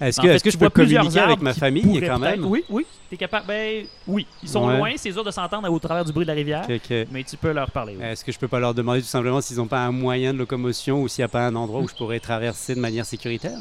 [0.00, 2.44] Est-ce que, fait, est-ce que tu je peux communiquer avec ma famille quand même?
[2.44, 2.86] Oui, oui.
[3.08, 3.46] T'es capable.
[3.48, 4.26] Ben oui.
[4.42, 4.76] Ils sont Ouais.
[4.78, 6.66] loin, c'est dur de s'entendre au travers du bruit de la rivière,
[7.10, 7.96] mais tu peux leur parler.
[7.98, 8.04] oui.
[8.04, 10.38] Est-ce que je peux pas leur demander tout simplement s'ils n'ont pas un moyen de
[10.38, 13.58] locomotion ou s'il n'y a pas un endroit où je pourrais traverser de manière sécuritaire?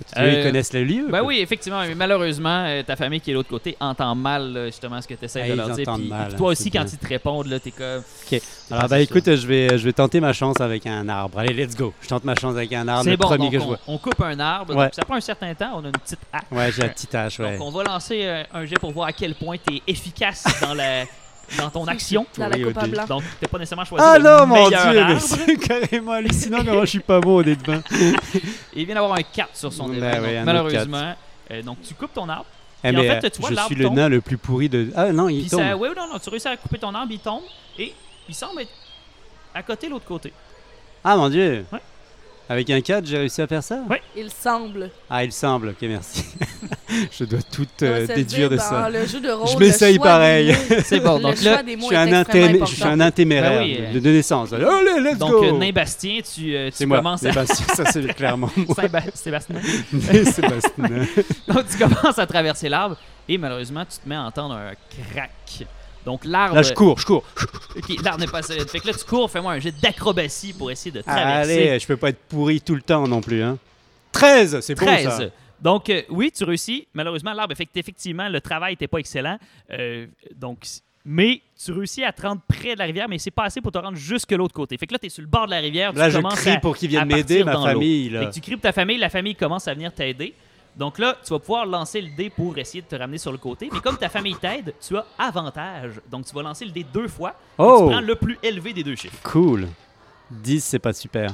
[0.00, 1.06] Eux, ils Euh, connaissent le lieu.
[1.10, 4.52] Ben oui, effectivement, mais malheureusement, euh, ta famille qui est de l'autre côté entend mal
[4.52, 5.88] là, justement ce que tu essaies de leur dire.
[5.88, 6.92] entendent Puis, mal, puis toi hein, aussi, quand bien.
[6.92, 8.02] ils te répondent, là, t'es comme.
[8.32, 8.40] Ok.
[8.70, 9.00] Alors, bah ça.
[9.00, 11.38] écoute, je vais, je vais tenter ma chance avec un arbre.
[11.38, 11.92] Allez, let's go.
[12.00, 13.66] Je tente ma chance avec un arbre, c'est le bon, premier donc que je on,
[13.68, 13.78] vois.
[13.86, 14.84] on coupe un arbre, Ouais.
[14.86, 16.42] donc ça prend un certain temps, on a une petite hache.
[16.50, 17.56] Ouais, j'ai la petite hache, ouais.
[17.58, 20.44] Donc on va lancer euh, un jet pour voir à quel point tu es efficace
[20.60, 21.04] dans, la,
[21.58, 22.26] dans ton action.
[22.36, 22.90] Dans la Oui, coupe à ok.
[22.90, 23.04] blanc.
[23.06, 25.20] Donc t'as pas nécessairement choisi Ah le non, mon dieu, mais arbre.
[25.20, 27.82] c'est carrément hallucinant comment je suis pas bon au dé de vin.
[28.74, 30.18] Et il vient d'avoir un 4 sur son Ben dé.
[30.22, 31.14] oui, malheureusement,
[31.50, 32.46] euh, donc tu coupes ton arbre.
[32.84, 33.94] Eh, Puis en fait, tu vois, je suis le tombe.
[33.96, 34.90] nain le plus pourri de.
[34.96, 35.60] Ah non, il Puis tombe.
[35.60, 37.42] ça, ouais, non, non, tu réussis à couper ton arbre, il tombe
[37.78, 37.94] et
[38.28, 38.70] il semble être
[39.54, 40.32] à côté l'autre côté.
[41.04, 41.64] Ah mon dieu.
[41.72, 41.78] Ouais.
[42.48, 43.78] Avec un 4, j'ai réussi à faire ça?
[43.88, 44.02] Ouais.
[44.16, 44.90] Il semble.
[45.08, 45.68] Ah, il semble.
[45.68, 46.24] Ok, merci.
[47.18, 48.88] je dois tout euh, déduire de dire, ça.
[48.90, 50.54] Le jeu de rôle, Je m'essaye pareil.
[50.84, 52.24] C'est bon, donc là, Je suis, un
[52.64, 53.92] je suis un intéméraire Ben oui, euh.
[53.94, 54.52] de, de naissance.
[54.52, 54.64] Allez,
[55.00, 55.44] let's donc go.
[55.44, 56.98] euh, Nain Bastien, tu, euh, tu c'est moi.
[56.98, 57.32] commences à.
[57.32, 58.76] Sébastien, ça c'est clairement moi.
[59.14, 59.56] Sébastien.
[60.00, 60.72] Sébastien.
[61.48, 62.96] Donc tu commences à traverser l'arbre
[63.28, 64.72] et malheureusement tu te mets à entendre un
[65.12, 65.66] crack.
[66.04, 66.56] Donc l'arbre.
[66.56, 67.24] Là, je cours, je cours.
[67.76, 68.68] Ok, l'arbre n'est pas solide.
[68.68, 71.68] Fait que là tu cours, fais-moi un jet d'acrobatie pour essayer de traverser.
[71.68, 73.42] Allez, je peux pas être pourri tout le temps non plus.
[73.42, 73.56] Hein.
[74.10, 75.30] 13, c'est bon 13.
[75.62, 76.86] Donc, euh, oui, tu réussis.
[76.92, 79.38] Malheureusement, l'arbre, effect- effectivement, le travail n'était pas excellent.
[79.70, 80.66] Euh, donc,
[81.04, 83.72] mais tu réussis à te rendre près de la rivière, mais c'est pas assez pour
[83.72, 84.76] te rendre jusque l'autre côté.
[84.76, 85.92] Fait que là, tu es sur le bord de la rivière.
[85.92, 88.10] Là, je crie à- pour qu'ils viennent m'aider, ma famille.
[88.10, 90.34] Fait que tu cries pour ta famille, la famille commence à venir t'aider.
[90.76, 93.36] Donc là, tu vas pouvoir lancer le dé pour essayer de te ramener sur le
[93.38, 93.68] côté.
[93.70, 96.00] Mais comme ta famille t'aide, tu as avantage.
[96.10, 97.30] Donc tu vas lancer le dé deux fois.
[97.30, 99.18] et Oh, tu prends le plus élevé des deux chiffres.
[99.22, 99.68] cool.
[100.30, 101.30] 10, c'est pas super.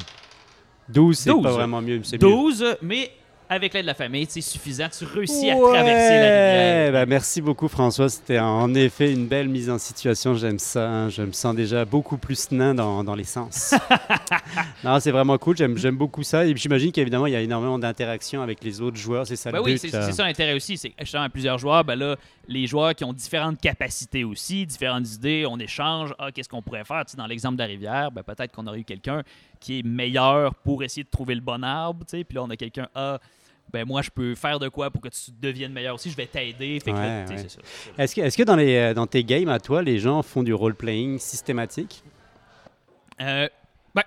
[0.88, 1.42] 12, c'est 12.
[1.42, 2.00] pas vraiment mieux.
[2.02, 2.28] c'est mieux.
[2.28, 3.12] 12, mais
[3.48, 4.88] avec l'aide de la famille, c'est suffisant.
[4.96, 6.50] Tu réussis à traverser la
[6.84, 6.92] rivière.
[6.92, 11.08] Bah, merci beaucoup François, c'était en effet une belle mise en situation, j'aime ça, hein.
[11.08, 13.74] je me sens déjà beaucoup plus nain dans, dans les sens.
[14.84, 17.78] non, c'est vraiment cool, j'aime j'aime beaucoup ça et j'imagine qu'évidemment il y a énormément
[17.78, 19.90] d'interactions avec les autres joueurs, c'est ça Ben le oui, but.
[19.90, 20.76] c'est ça l'intérêt aussi.
[20.76, 22.16] C'est justement, à plusieurs joueurs, ben là,
[22.48, 26.14] les joueurs qui ont différentes capacités aussi, différentes idées, on échange.
[26.18, 27.04] Ah, qu'est-ce qu'on pourrait faire?
[27.04, 29.22] Tu sais, dans l'exemple de la rivière, ben, peut-être qu'on aurait eu quelqu'un
[29.60, 32.04] qui est meilleur pour essayer de trouver le bon arbre.
[32.06, 32.24] tu sais.
[32.24, 33.18] Puis là, on a quelqu'un, ah,
[33.72, 36.10] ben moi, je peux faire de quoi pour que tu deviennes meilleur aussi.
[36.10, 36.80] Je vais t'aider.
[36.86, 37.46] Ouais, ouais.
[37.98, 40.42] Est-ce que, est-ce que dans, les, euh, dans tes games à toi, les gens font
[40.42, 42.02] du role-playing systématique?
[43.20, 43.48] Euh,
[43.94, 44.02] ben,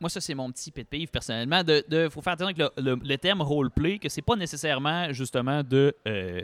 [0.00, 1.64] moi, ça, c'est mon petit pet peeve personnellement.
[1.64, 5.12] De, de- faut faire attention avec le, le- le terme roleplay, que c'est pas nécessairement
[5.12, 6.42] justement de, euh,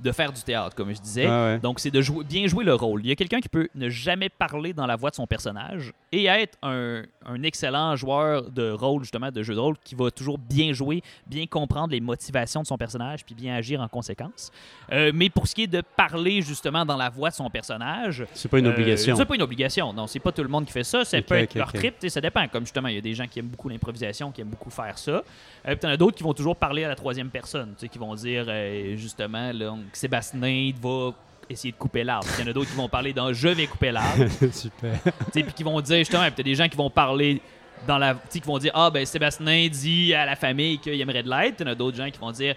[0.00, 1.26] de faire du théâtre, comme je disais.
[1.28, 1.58] Ouais.
[1.58, 3.00] Donc, c'est de jouer, bien jouer le rôle.
[3.04, 5.92] Il y a quelqu'un qui peut ne jamais parler dans la voix de son personnage
[6.12, 10.10] et être un, un excellent joueur de rôle, justement, de jeu de rôle, qui va
[10.10, 14.50] toujours bien jouer, bien comprendre les motivations de son personnage, puis bien agir en conséquence.
[14.92, 18.24] Euh, mais pour ce qui est de parler, justement, dans la voix de son personnage,
[18.34, 19.16] C'est pas une euh, obligation.
[19.16, 19.92] c'est pas une obligation.
[19.92, 21.04] Non, c'est pas tout le monde qui fait ça.
[21.04, 21.74] Ça Ok, peut être leur ok.
[21.74, 22.46] trip, ça dépend.
[22.48, 24.98] Comme justement, il y a des gens qui aiment beaucoup l'improvisation, qui aiment beaucoup faire
[24.98, 25.10] ça.
[25.12, 25.22] Euh,
[25.66, 28.44] puis t'en as d'autres qui vont toujours parler à la troisième personne, qui vont dire
[28.48, 31.12] euh, justement, là, donc, Sébastien va
[31.48, 32.26] essayer de couper l'arbre.
[32.38, 34.98] Il y en a d'autres qui vont parler dans je vais couper l'arbre, Super.
[35.32, 37.40] puis qui vont dire justement, des gens qui vont parler
[37.86, 41.30] dans la, qui vont dire ah ben Sébastien dit à la famille qu'il aimerait de
[41.30, 41.56] l'aide.
[41.56, 42.54] T'en as d'autres gens qui vont dire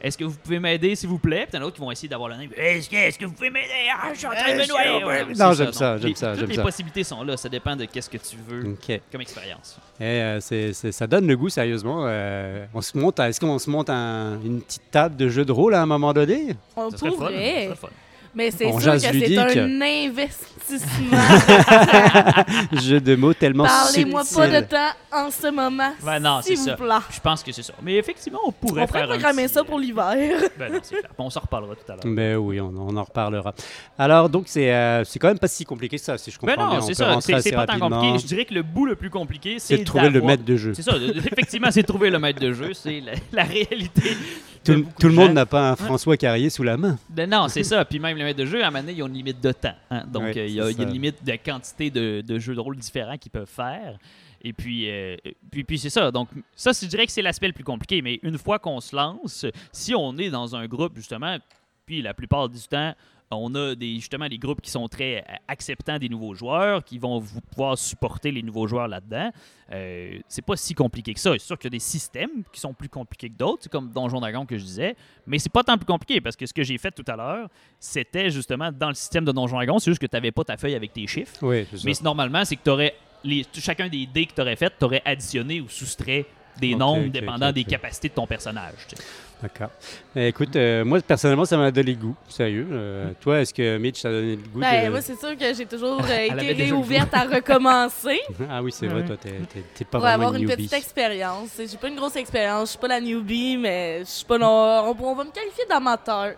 [0.00, 1.42] est-ce que vous pouvez m'aider, s'il vous plaît?
[1.42, 2.50] Puis t'en as d'autres qui vont essayer d'avoir le nez.
[2.56, 3.68] Est-ce que, est-ce que vous pouvez m'aider?
[3.92, 5.04] Ah, je suis en train de me Est-ce noyer.
[5.04, 6.62] Ouais, Non, j'aime ça, j'aime les- ça, Toutes les ça.
[6.62, 7.36] possibilités sont là.
[7.36, 8.76] Ça dépend de qu'est-ce que tu veux
[9.10, 9.78] comme expérience.
[10.00, 12.04] Et, euh, c'est- c'est- ça donne le goût, sérieusement.
[12.06, 15.44] Euh, on se monte, à- est-ce qu'on se monte un- une petite table de jeu
[15.44, 16.54] de rôle à un moment donné?
[16.76, 17.54] On Ça serait le fun, ça pourrait.
[17.54, 17.88] serait le fun.
[18.38, 21.18] Mais c'est sûr que c'est un investissement.
[22.72, 25.92] Jeu de mots tellement Parlez-moi pas de temps en ce moment.
[26.04, 26.76] Ben non, c'est s'il ça.
[26.76, 26.94] vous plaît.
[27.10, 27.72] Je pense que c'est ça.
[27.82, 30.14] Mais effectivement, on pourrait On pourrait faire un programmer petit, ça euh, pour l'hiver.
[30.56, 31.10] Ben non, c'est clair.
[31.18, 32.14] On s'en reparlera tout à l'heure.
[32.14, 33.52] Ben oui, on, on en reparlera.
[33.98, 36.54] Alors, donc, c'est euh, c'est quand même pas si compliqué que ça, si je comprends
[36.54, 36.80] Ben non, bien.
[36.82, 37.18] C'est ça.
[37.20, 38.20] C'est pas tant compliqué.
[38.20, 40.56] Je dirais que le bout le plus compliqué, c'est C'est de trouver le maître de
[40.56, 40.74] jeu.
[40.74, 40.94] C'est ça.
[40.96, 42.72] Effectivement, c'est de trouver le maître de jeu.
[42.72, 44.16] C'est la, la réalité.
[44.64, 46.98] Tout, le monde n'a pas un François Carrier sous la main.
[47.08, 47.84] Ben non, c'est ça.
[47.84, 49.52] Puis même les maîtres de jeu, à un moment donné, ils ont une limite de
[49.52, 49.74] temps.
[49.90, 50.04] hein.
[50.06, 52.38] Donc, euh, il y, a- c'est il y a une limite de quantité de, de
[52.38, 53.98] jeux de rôle différents qu'ils peuvent faire.
[54.42, 55.16] Et puis, euh,
[55.50, 56.10] puis, puis c'est ça.
[56.10, 58.02] Donc, ça, je dirais que c'est l'aspect le plus compliqué.
[58.02, 61.38] Mais une fois qu'on se lance, si on est dans un groupe, justement,
[61.86, 62.94] puis la plupart du temps,
[63.30, 66.98] on a des, justement des groupes qui sont très euh, acceptants des nouveaux joueurs, qui
[66.98, 69.30] vont vous pouvoir supporter les nouveaux joueurs là-dedans.
[69.72, 71.32] Euh, c'est pas si compliqué que ça.
[71.32, 74.20] C'est sûr qu'il y a des systèmes qui sont plus compliqués que d'autres, comme Donjon
[74.20, 76.78] Dragon que je disais, mais c'est pas tant plus compliqué parce que ce que j'ai
[76.78, 80.06] fait tout à l'heure, c'était justement dans le système de Donjon Dragon, c'est juste que
[80.06, 81.36] tu n'avais pas ta feuille avec tes chiffres.
[81.42, 81.66] Oui.
[81.84, 82.94] Mais normalement, c'est que tu aurais
[83.54, 86.26] chacun des dés que tu aurais fait, tu aurais additionné ou soustrait
[86.60, 88.74] des nombres dépendant des capacités de ton personnage.
[88.88, 89.02] tu sais.
[89.40, 89.70] D'accord.
[90.16, 92.16] Eh, Écoute, euh, moi, personnellement, ça m'a donné le goût.
[92.28, 92.66] Sérieux.
[92.72, 94.90] Euh, toi, est-ce que Mitch t'a donné le goût Ben, de...
[94.90, 98.18] moi, c'est sûr que j'ai toujours euh, été réouverte à recommencer
[98.50, 100.56] Ah oui, c'est vrai, toi, t'es t'es- t'es pas pour vraiment avoir une newbie.
[100.56, 101.50] petite expérience.
[101.56, 104.48] J'ai pas une grosse expérience, je suis pas la newbie, mais je suis pas non,
[104.98, 106.32] on, on va me qualifier d'amateur.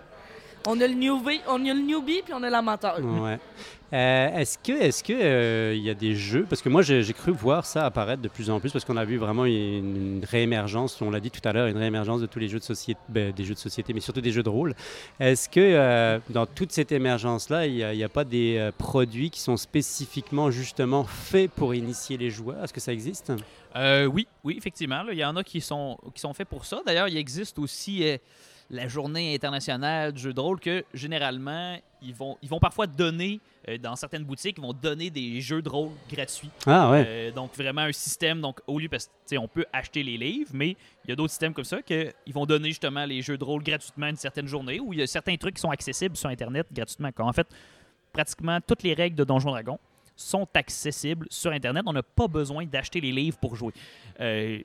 [0.66, 2.98] On a le newbie, on a le newbie puis on a l'amateur.
[3.00, 3.38] Ouais.
[3.92, 6.46] Euh, est-ce que, est-ce que euh, il y a des jeux?
[6.48, 8.96] Parce que moi, j'ai j'ai cru voir ça apparaître de plus en plus parce qu'on
[8.96, 11.00] a vu vraiment une, une réémergence.
[11.02, 13.32] On l'a dit tout à l'heure, une réémergence de tous les jeux de société, ben,
[13.32, 14.74] des jeux de société, mais surtout des jeux de rôle.
[15.18, 18.58] Est-ce que euh, dans toute cette émergence-là, il n'y a, il y a pas des
[18.58, 22.62] euh, produits qui sont spécifiquement justement faits pour initier les joueurs?
[22.62, 23.32] Est-ce que ça existe?
[23.74, 25.02] Euh, oui, oui, effectivement.
[25.02, 26.80] là, Il y en a qui sont, qui sont faits pour ça.
[26.86, 28.18] D'ailleurs, il existe aussi euh,
[28.70, 33.40] la journée internationale du jeu de rôle que généralement, ils vont, ils vont parfois donner,
[33.68, 36.50] euh, dans certaines boutiques, ils vont donner des jeux de rôle gratuits.
[36.66, 37.04] Ah ouais.
[37.06, 40.50] Euh, donc vraiment un système, donc au lieu, parce que on peut acheter les livres,
[40.54, 43.44] mais il y a d'autres systèmes comme ça qu'ils vont donner justement les jeux de
[43.44, 46.28] rôle gratuitement une certaine journée, où il y a certains trucs qui sont accessibles sur
[46.28, 47.10] Internet gratuitement.
[47.12, 47.48] Quand en fait,
[48.12, 49.78] pratiquement toutes les règles de Donjon Dragon
[50.16, 51.82] sont accessibles sur Internet.
[51.86, 53.72] On n'a pas besoin d'acheter les livres pour jouer.
[54.20, 54.60] Euh,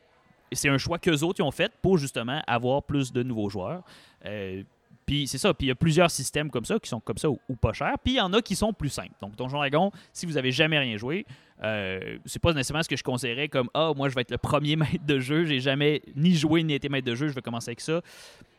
[0.56, 3.84] c'est un choix qu'eux autres ont fait pour justement avoir plus de nouveaux joueurs.
[4.26, 4.64] Euh,
[5.06, 7.30] puis c'est ça, puis il y a plusieurs systèmes comme ça qui sont comme ça
[7.30, 7.96] ou, pas chers.
[8.04, 9.14] Puis il y en a qui sont plus simples.
[9.22, 11.26] Donc Donjon Dragon, si vous avez jamais rien joué,
[11.64, 14.38] euh, c'est pas nécessairement ce que je considérais comme ah moi je vais être le
[14.38, 17.42] premier maître de jeu, j'ai jamais ni joué ni été maître de jeu, je vais
[17.42, 18.02] commencer avec ça.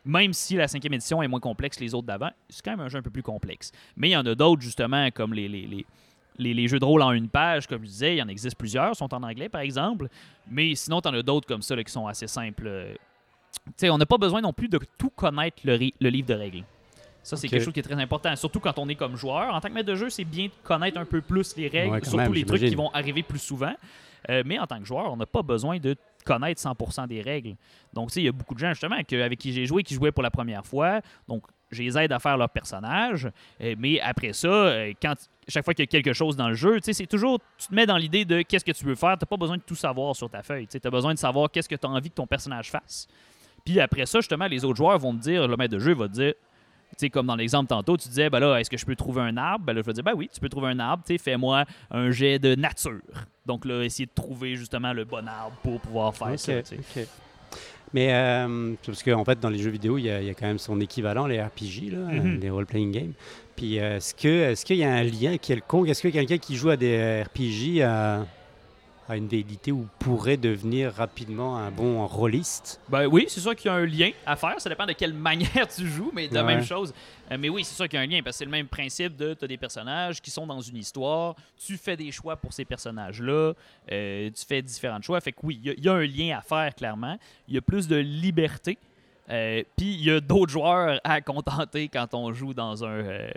[0.05, 2.79] Même si la cinquième édition est moins complexe que les autres d'avant, c'est quand même
[2.79, 3.73] un jeu un peu plus complexe.
[3.97, 5.85] Mais il y en a d'autres justement comme les, les, les,
[6.37, 8.57] les- les jeux de rôle en une page, comme je disais, il y en existe
[8.57, 10.07] plusieurs, sont en anglais par exemple.
[10.49, 12.63] Mais sinon, tu en as d'autres comme ça là, qui sont assez simples.
[12.67, 12.93] Euh,
[13.65, 16.63] Tu sais, on n'a pas besoin non plus de tout connaître le, livre de règles.
[17.23, 19.53] Ça, c'est quelque chose qui est très important, surtout quand on est comme joueur.
[19.53, 21.91] En tant que maître de jeu, c'est bien de connaître un peu plus les règles,
[21.91, 23.73] Ouais, surtout même, les trucs qui vont arriver plus souvent.
[24.29, 27.55] Euh, mais en tant que joueur, on n'a pas besoin de connaître 100% des règles.
[27.93, 29.83] Donc, tu sais, il y a beaucoup de gens, justement, que- avec qui j'ai joué,
[29.83, 31.01] qui jouaient pour la première fois.
[31.27, 33.29] Donc, je les aide à faire leur personnage.
[33.61, 35.15] Euh, mais après ça, euh, quand,
[35.47, 37.85] chaque fois qu'il y a quelque chose dans le jeu, c'est toujours, tu te mets
[37.85, 39.17] dans l'idée de qu'est-ce que tu veux faire.
[39.17, 40.67] Tu n'as pas besoin de tout savoir sur ta feuille.
[40.67, 43.07] Tu as besoin de savoir qu'est-ce que tu as envie que ton personnage fasse.
[43.65, 46.07] Puis après ça, justement, les autres joueurs vont te dire, le maître de jeu va
[46.07, 46.33] te dire,
[46.91, 49.21] tu sais, comme dans l'exemple tantôt, tu disais, ben là, est-ce que je peux trouver
[49.21, 49.65] un arbre?
[49.65, 52.39] Ben là, je vais dire, ben oui, tu peux trouver un arbre, fais-moi un jet
[52.39, 53.01] de nature.
[53.45, 56.53] Donc là, essayer de trouver justement le bon arbre pour pouvoir faire ça.
[57.93, 60.33] Mais euh, parce qu'en fait, dans les jeux vidéo, il y, a, il y a
[60.33, 62.39] quand même son équivalent, les RPG, là, Mhm.
[62.41, 63.13] les role-playing games.
[63.57, 65.89] Puis euh, est-ce que est-ce qu'il y a un lien quelconque?
[65.89, 68.25] Est-ce que quelqu'un qui joue à des euh, RPG a,
[69.09, 72.79] a une débilité ou pourrait devenir rapidement un bon rôliste?
[72.87, 74.61] Ben oui, c'est sûr qu'il y a un lien à faire.
[74.61, 76.55] Ça dépend de quelle manière tu joues, mais de la Ouais.
[76.55, 76.93] même chose.
[77.31, 78.67] Euh, mais oui, c'est sûr qu'il y a un lien parce que c'est le même
[78.67, 82.35] principe de tu as des personnages qui sont dans une histoire, tu fais des choix
[82.35, 83.53] pour ces personnages-là,
[83.91, 85.19] euh, tu fais différents choix.
[85.19, 87.17] Fait que oui, il y a- il y, a un lien à faire clairement.
[87.47, 88.77] Il y a plus de liberté.
[89.29, 93.29] Euh, Puis il y a d'autres joueurs à contenter quand on joue dans un, euh,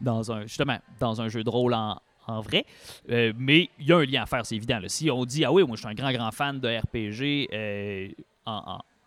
[0.00, 2.00] dans un justement dans un jeu de rôle en,
[2.42, 2.66] vrai.
[3.10, 4.80] Euh, mais il y a un lien à faire, c'est évident.
[4.86, 8.14] Si on dit ah oui, moi je suis un grand grand fan de RPG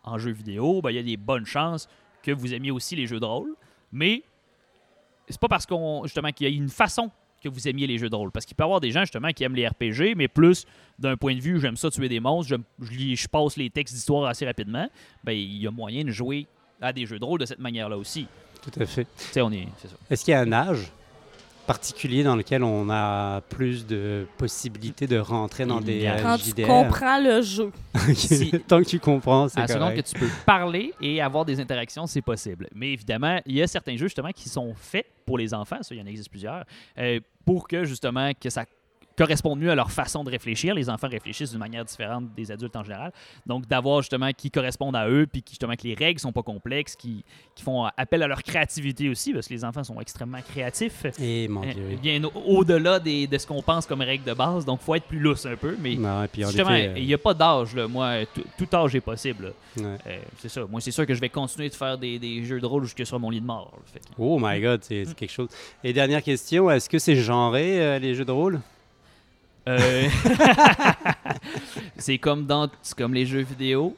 [0.04, 1.88] en jeu vidéo, ben, il y a des bonnes chances
[2.22, 3.54] que vous aimiez aussi les jeux de rôle.
[3.92, 4.22] Mais
[5.28, 7.10] c'est pas parce qu'on justement qu'il y a une façon
[7.42, 8.30] que vous aimiez les jeux de rôle.
[8.30, 10.64] Parce qu'il peut y avoir des gens justement qui aiment les RPG, mais plus
[10.98, 13.94] d'un point de vue j'aime ça tuer des monstres, je, lis- je passe les textes
[13.94, 14.88] d'histoire assez rapidement.
[15.24, 16.46] Ben il y a moyen de jouer
[16.80, 18.26] à des jeux de rôle de cette manière-là aussi.
[18.62, 19.06] Tout à fait.
[19.40, 19.66] On est.
[19.78, 19.88] Ça.
[20.10, 20.92] Est-ce qu'il y a un âge?
[21.66, 26.52] Particulier dans lequel on a plus de possibilités de rentrer dans des euh, Quand tu
[26.62, 27.70] comprends le jeu.
[28.14, 30.12] Si- Tant que tu comprends, c'est À la seconde que correct.
[30.12, 32.68] tu peux parler et avoir des interactions, c'est possible.
[32.74, 35.94] Mais évidemment, il y a certains jeux justement qui sont faits pour les enfants, ça,
[35.94, 36.64] il y en existe plusieurs,
[36.98, 38.64] euh, pour que justement que ça
[39.22, 40.74] corresponde mieux à leur façon de réfléchir.
[40.74, 43.12] Les enfants réfléchissent d'une manière différente des adultes en général.
[43.46, 46.42] Donc d'avoir justement qui correspondent à eux, puis qui, justement que les règles sont pas
[46.42, 50.40] complexes, qui, qui font appel à leur créativité aussi, parce que les enfants sont extrêmement
[50.42, 51.06] créatifs.
[51.20, 51.84] Et mon Euh, Dieu.
[51.90, 51.96] oui.
[51.96, 55.04] Bien au- au-delà des- de ce qu'on pense comme règles de base, donc faut être
[55.06, 57.74] plus lousse un peu, mais Non, puis Justement, euh, il n'y a pas d'âge.
[57.76, 58.24] Moi,
[58.58, 59.52] tout, âge est possible.
[59.76, 59.84] ouais.
[60.06, 60.62] Euh, c'est ça.
[60.70, 63.06] Moi, c'est sûr que je vais continuer de faire des, des jeux de rôle jusque
[63.06, 63.72] sur mon lit de mort.
[63.92, 65.48] Fait Oh my god, c'est c'est quelque chose.
[65.84, 68.60] Et dernière question, est-ce que c'est genré euh, les jeux de rôle?
[69.68, 70.08] Euh,
[71.96, 73.96] c'est comme dans c'est comme les jeux vidéo.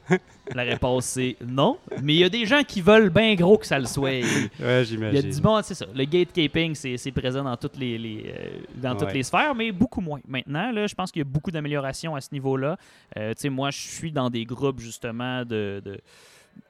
[0.53, 1.77] La réponse c'est non.
[2.03, 4.03] Mais il y a des gens qui veulent bien gros que ça le soit.
[4.09, 4.21] Ouais,
[4.59, 5.29] Il y a j'imagine.
[5.31, 5.85] du bon, c'est ça.
[5.93, 10.01] Le gatekeeping, c'est présent dans toutes les, les, euh, dans toutes les sphères, mais beaucoup
[10.01, 10.19] moins.
[10.27, 12.77] Maintenant, là, je pense qu'il y a beaucoup d'améliorations à ce niveau-là.
[13.17, 15.99] Euh, tu sais, moi, je suis dans des groupes justement de, de,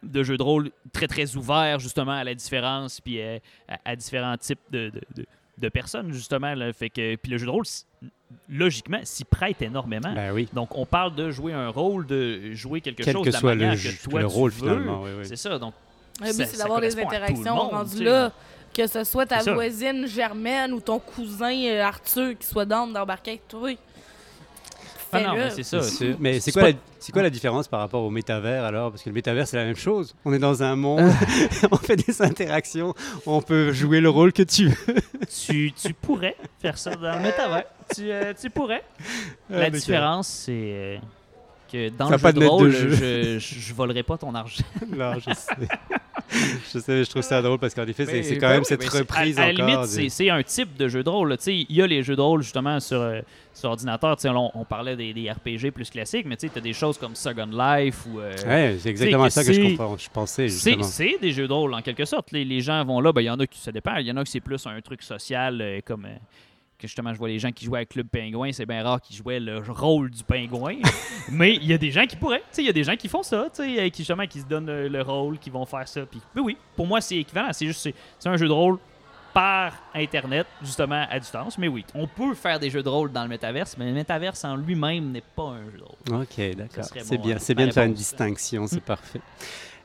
[0.04, 3.40] de jeux de rôle très très ouverts justement à la différence, puis à,
[3.84, 5.26] à différents types de, de- de-
[5.58, 6.54] de personnes, justement.
[6.54, 6.72] là.
[6.74, 7.86] Fait que, puis le jeu de rôle, s-
[8.50, 10.14] logiquement, s'y prête énormément.
[10.14, 10.48] Ben oui.
[10.54, 13.40] Donc, on parle de jouer un rôle, de jouer quelque Quel chose que de la
[13.40, 14.58] soit manière le, que jeu- toi, le tu rôle, veux.
[14.58, 15.02] finalement.
[15.04, 15.26] oui, oui.
[15.26, 15.58] C'est ça.
[15.58, 15.74] Donc,
[16.22, 18.32] Le but, c'est d'avoir des interactions monde, rendues là.
[18.74, 23.32] Que ce soit ta voisine Germaine ou ton cousin euh, Arthur qui soit down d'embarquer
[23.32, 23.70] avec toi.
[25.16, 25.80] Ah non, mais c'est ça.
[26.20, 28.92] Mais c'est c'est quoi, pas- la, c'est quoi la différence par rapport au métavers alors?
[28.92, 30.16] Parce que le métavers, c'est la même chose.
[30.26, 31.12] On est dans un monde,
[31.72, 32.94] on fait des interactions,
[33.26, 34.96] on peut jouer le rôle que tu veux.
[35.46, 37.64] tu, tu pourrais faire ça dans le métavers.
[37.94, 38.84] Tu, euh, tu pourrais.
[39.52, 40.98] Ah, La différence, c'est euh,
[41.72, 42.90] que dans Ça le jeu de de maître de rôle, jeu.
[42.90, 44.64] je, je, je volerai pas ton argent.
[44.88, 45.68] Non, je sais.
[46.74, 48.84] je sais, je trouve ça drôle parce qu'en effet, c'est, quand ben même oui, cette
[48.90, 51.36] reprise à, à la limite, c'est, un type de jeu de rôle.
[51.48, 53.22] Il y a les jeux de rôle justement sur, euh,
[53.54, 54.18] sur ordinateur.
[54.26, 57.50] On, on parlait des, des RPG plus classiques, mais tu as des choses comme Second
[57.52, 58.20] Life ou.
[58.20, 61.54] euh, Ouais, c'est exactement que ça que je, comprends, je pensais c'est, des jeux de
[61.54, 62.32] rôle en quelque sorte.
[62.32, 63.96] Les, les gens vont là, ben, il y en a qui ça dépend.
[63.98, 66.08] Il y en a qui c'est plus un truc social euh, comme.
[66.78, 69.16] Que justement, je vois les gens qui jouaient avec Club Pingouin, c'est bien rare qu'ils
[69.16, 70.76] jouaient le rôle du pingouin.
[71.32, 72.40] mais il y a des gens qui pourraient.
[72.40, 74.42] Tu sais, Il y a des gens qui font ça, tu sais, qui justement qui
[74.42, 76.06] se donnent euh, le rôle, qui vont faire ça.
[76.06, 77.50] Puis, oui, oui, pour moi, c'est équivalent.
[77.54, 78.78] C'est juste, c'est, c'est un jeu de rôle
[79.34, 81.58] par Internet, justement, à distance.
[81.58, 84.46] Mais oui, on peut faire des jeux de rôle dans le métaverse, mais le métaverse
[84.46, 86.22] en lui-même n'est pas un jeu de rôle.
[86.22, 86.86] Ok, d'accord.
[86.86, 89.20] C'est bien, c'est bien de faire une distinction, c'est parfait.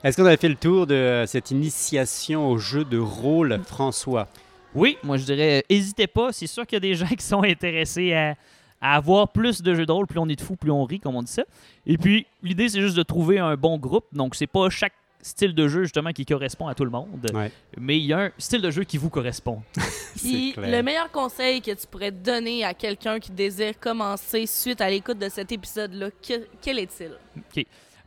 [0.05, 4.29] Est-ce qu'on avait fait le tour de euh, cette initiation au jeu de rôle, François?
[4.75, 6.33] Oui, moi je dirais, n'hésitez pas.
[6.33, 8.35] C'est sûr qu'il y a des gens qui sont intéressés à,
[8.81, 10.07] à avoir plus de jeux de rôle.
[10.07, 11.43] Plus on est de fous, plus on rit, comme on dit ça.
[11.87, 14.07] Et puis, l'idée, c'est juste de trouver un bon groupe.
[14.13, 14.93] Donc, c'est pas chaque
[15.23, 17.31] style de jeu, justement, qui correspond à tout le monde.
[17.35, 17.53] Ouais.
[17.79, 19.63] Mais il y a un style de jeu qui vous correspond.
[20.17, 20.71] Puis clair.
[20.71, 25.19] le meilleur conseil que tu pourrais donner à quelqu'un qui désire commencer suite à l'écoute
[25.19, 27.13] de cet épisode-là, que- quel est-il?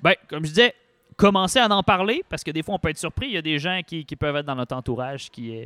[0.01, 0.74] Ben, comme je disais,
[1.16, 3.28] commencez à en parler parce que des fois, on peut être surpris.
[3.28, 5.66] Il y a des gens qui, qui peuvent être dans notre entourage qui, euh,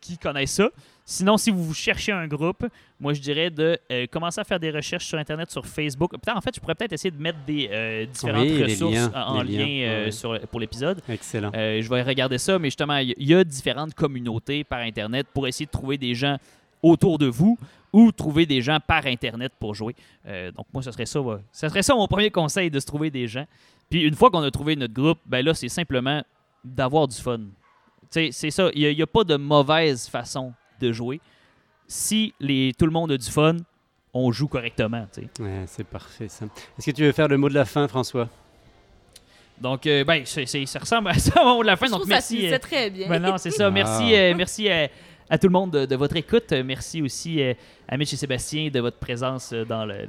[0.00, 0.68] qui connaissent ça.
[1.04, 2.64] Sinon, si vous cherchez un groupe,
[3.00, 6.12] moi, je dirais de euh, commencer à faire des recherches sur Internet, sur Facebook.
[6.12, 9.12] Peut-être, en fait, je pourrais peut-être essayer de mettre des euh, différentes Oui, ressources liens,
[9.14, 11.02] en lien euh, sur, pour l'épisode.
[11.08, 11.50] Excellent.
[11.52, 15.66] Je vais regarder ça, mais justement, il y- a différentes communautés par Internet pour essayer
[15.66, 16.36] de trouver des gens
[16.82, 17.58] autour de vous
[17.92, 19.94] ou trouver des gens par Internet pour jouer.
[20.56, 21.20] Donc, moi, ce serait ça.
[21.20, 21.36] ouais.
[21.52, 23.44] Ce serait ça mon premier conseil, de se trouver des gens.
[23.90, 26.22] Puis, une fois qu'on a trouvé notre groupe, ben là, c'est simplement
[26.64, 27.40] d'avoir du fun.
[28.12, 28.70] C'est ça.
[28.74, 31.20] Il n'y a, pas de mauvaise façon de jouer.
[31.88, 33.56] Si les, tout le monde a du fun,
[34.14, 35.06] on joue correctement.
[35.40, 36.44] Ouais, c'est parfait ça.
[36.78, 38.28] Est-ce que tu veux faire le mot de la fin, François?
[39.60, 41.86] Donc, euh, ben, c'est- c'est- ça ressemble à ça au mot de la fin.
[41.86, 42.36] Je Donc, merci.
[42.36, 43.08] finissait euh, très bien.
[43.08, 43.70] Ben non, c'est ça.
[43.70, 44.18] Merci, Ah.
[44.18, 44.86] euh, merci euh,
[45.30, 46.52] à tout le monde de, de votre écoute.
[46.52, 47.54] Merci aussi euh,
[47.88, 50.06] à Mitch et Sébastien de votre présence dans le,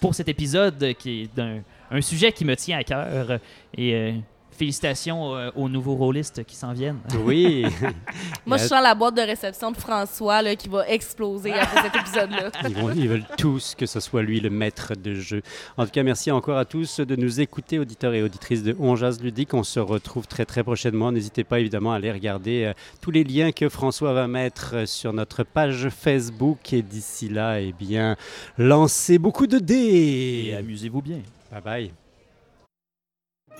[0.00, 3.38] pour cet épisode qui est d'un un sujet qui me tient à cœur.
[3.76, 4.12] Et euh,
[4.56, 6.98] félicitations euh, aux nouveaux rôlistes qui s'en viennent.
[7.24, 7.64] Oui.
[8.46, 11.96] Moi, je sens la boîte de réception de François là, qui va exploser après cet
[11.96, 12.50] épisode-là.
[12.96, 15.42] Ils, veulent tous que ce soit lui le maître de jeu.
[15.76, 18.96] En tout cas, merci encore à tous de nous écouter, auditeurs et auditrices de On
[18.96, 19.54] Jazz Ludique.
[19.54, 21.12] On se retrouve très très prochainement.
[21.12, 24.86] N'hésitez pas évidemment à aller regarder euh, tous les liens que François va mettre euh,
[24.86, 26.72] sur notre page Facebook.
[26.72, 28.16] Et d'ici là, eh bien,
[28.58, 30.56] lancez beaucoup de Et dés.
[30.58, 31.18] amusez-vous bien.
[31.50, 31.90] Bye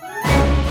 [0.00, 0.65] bye.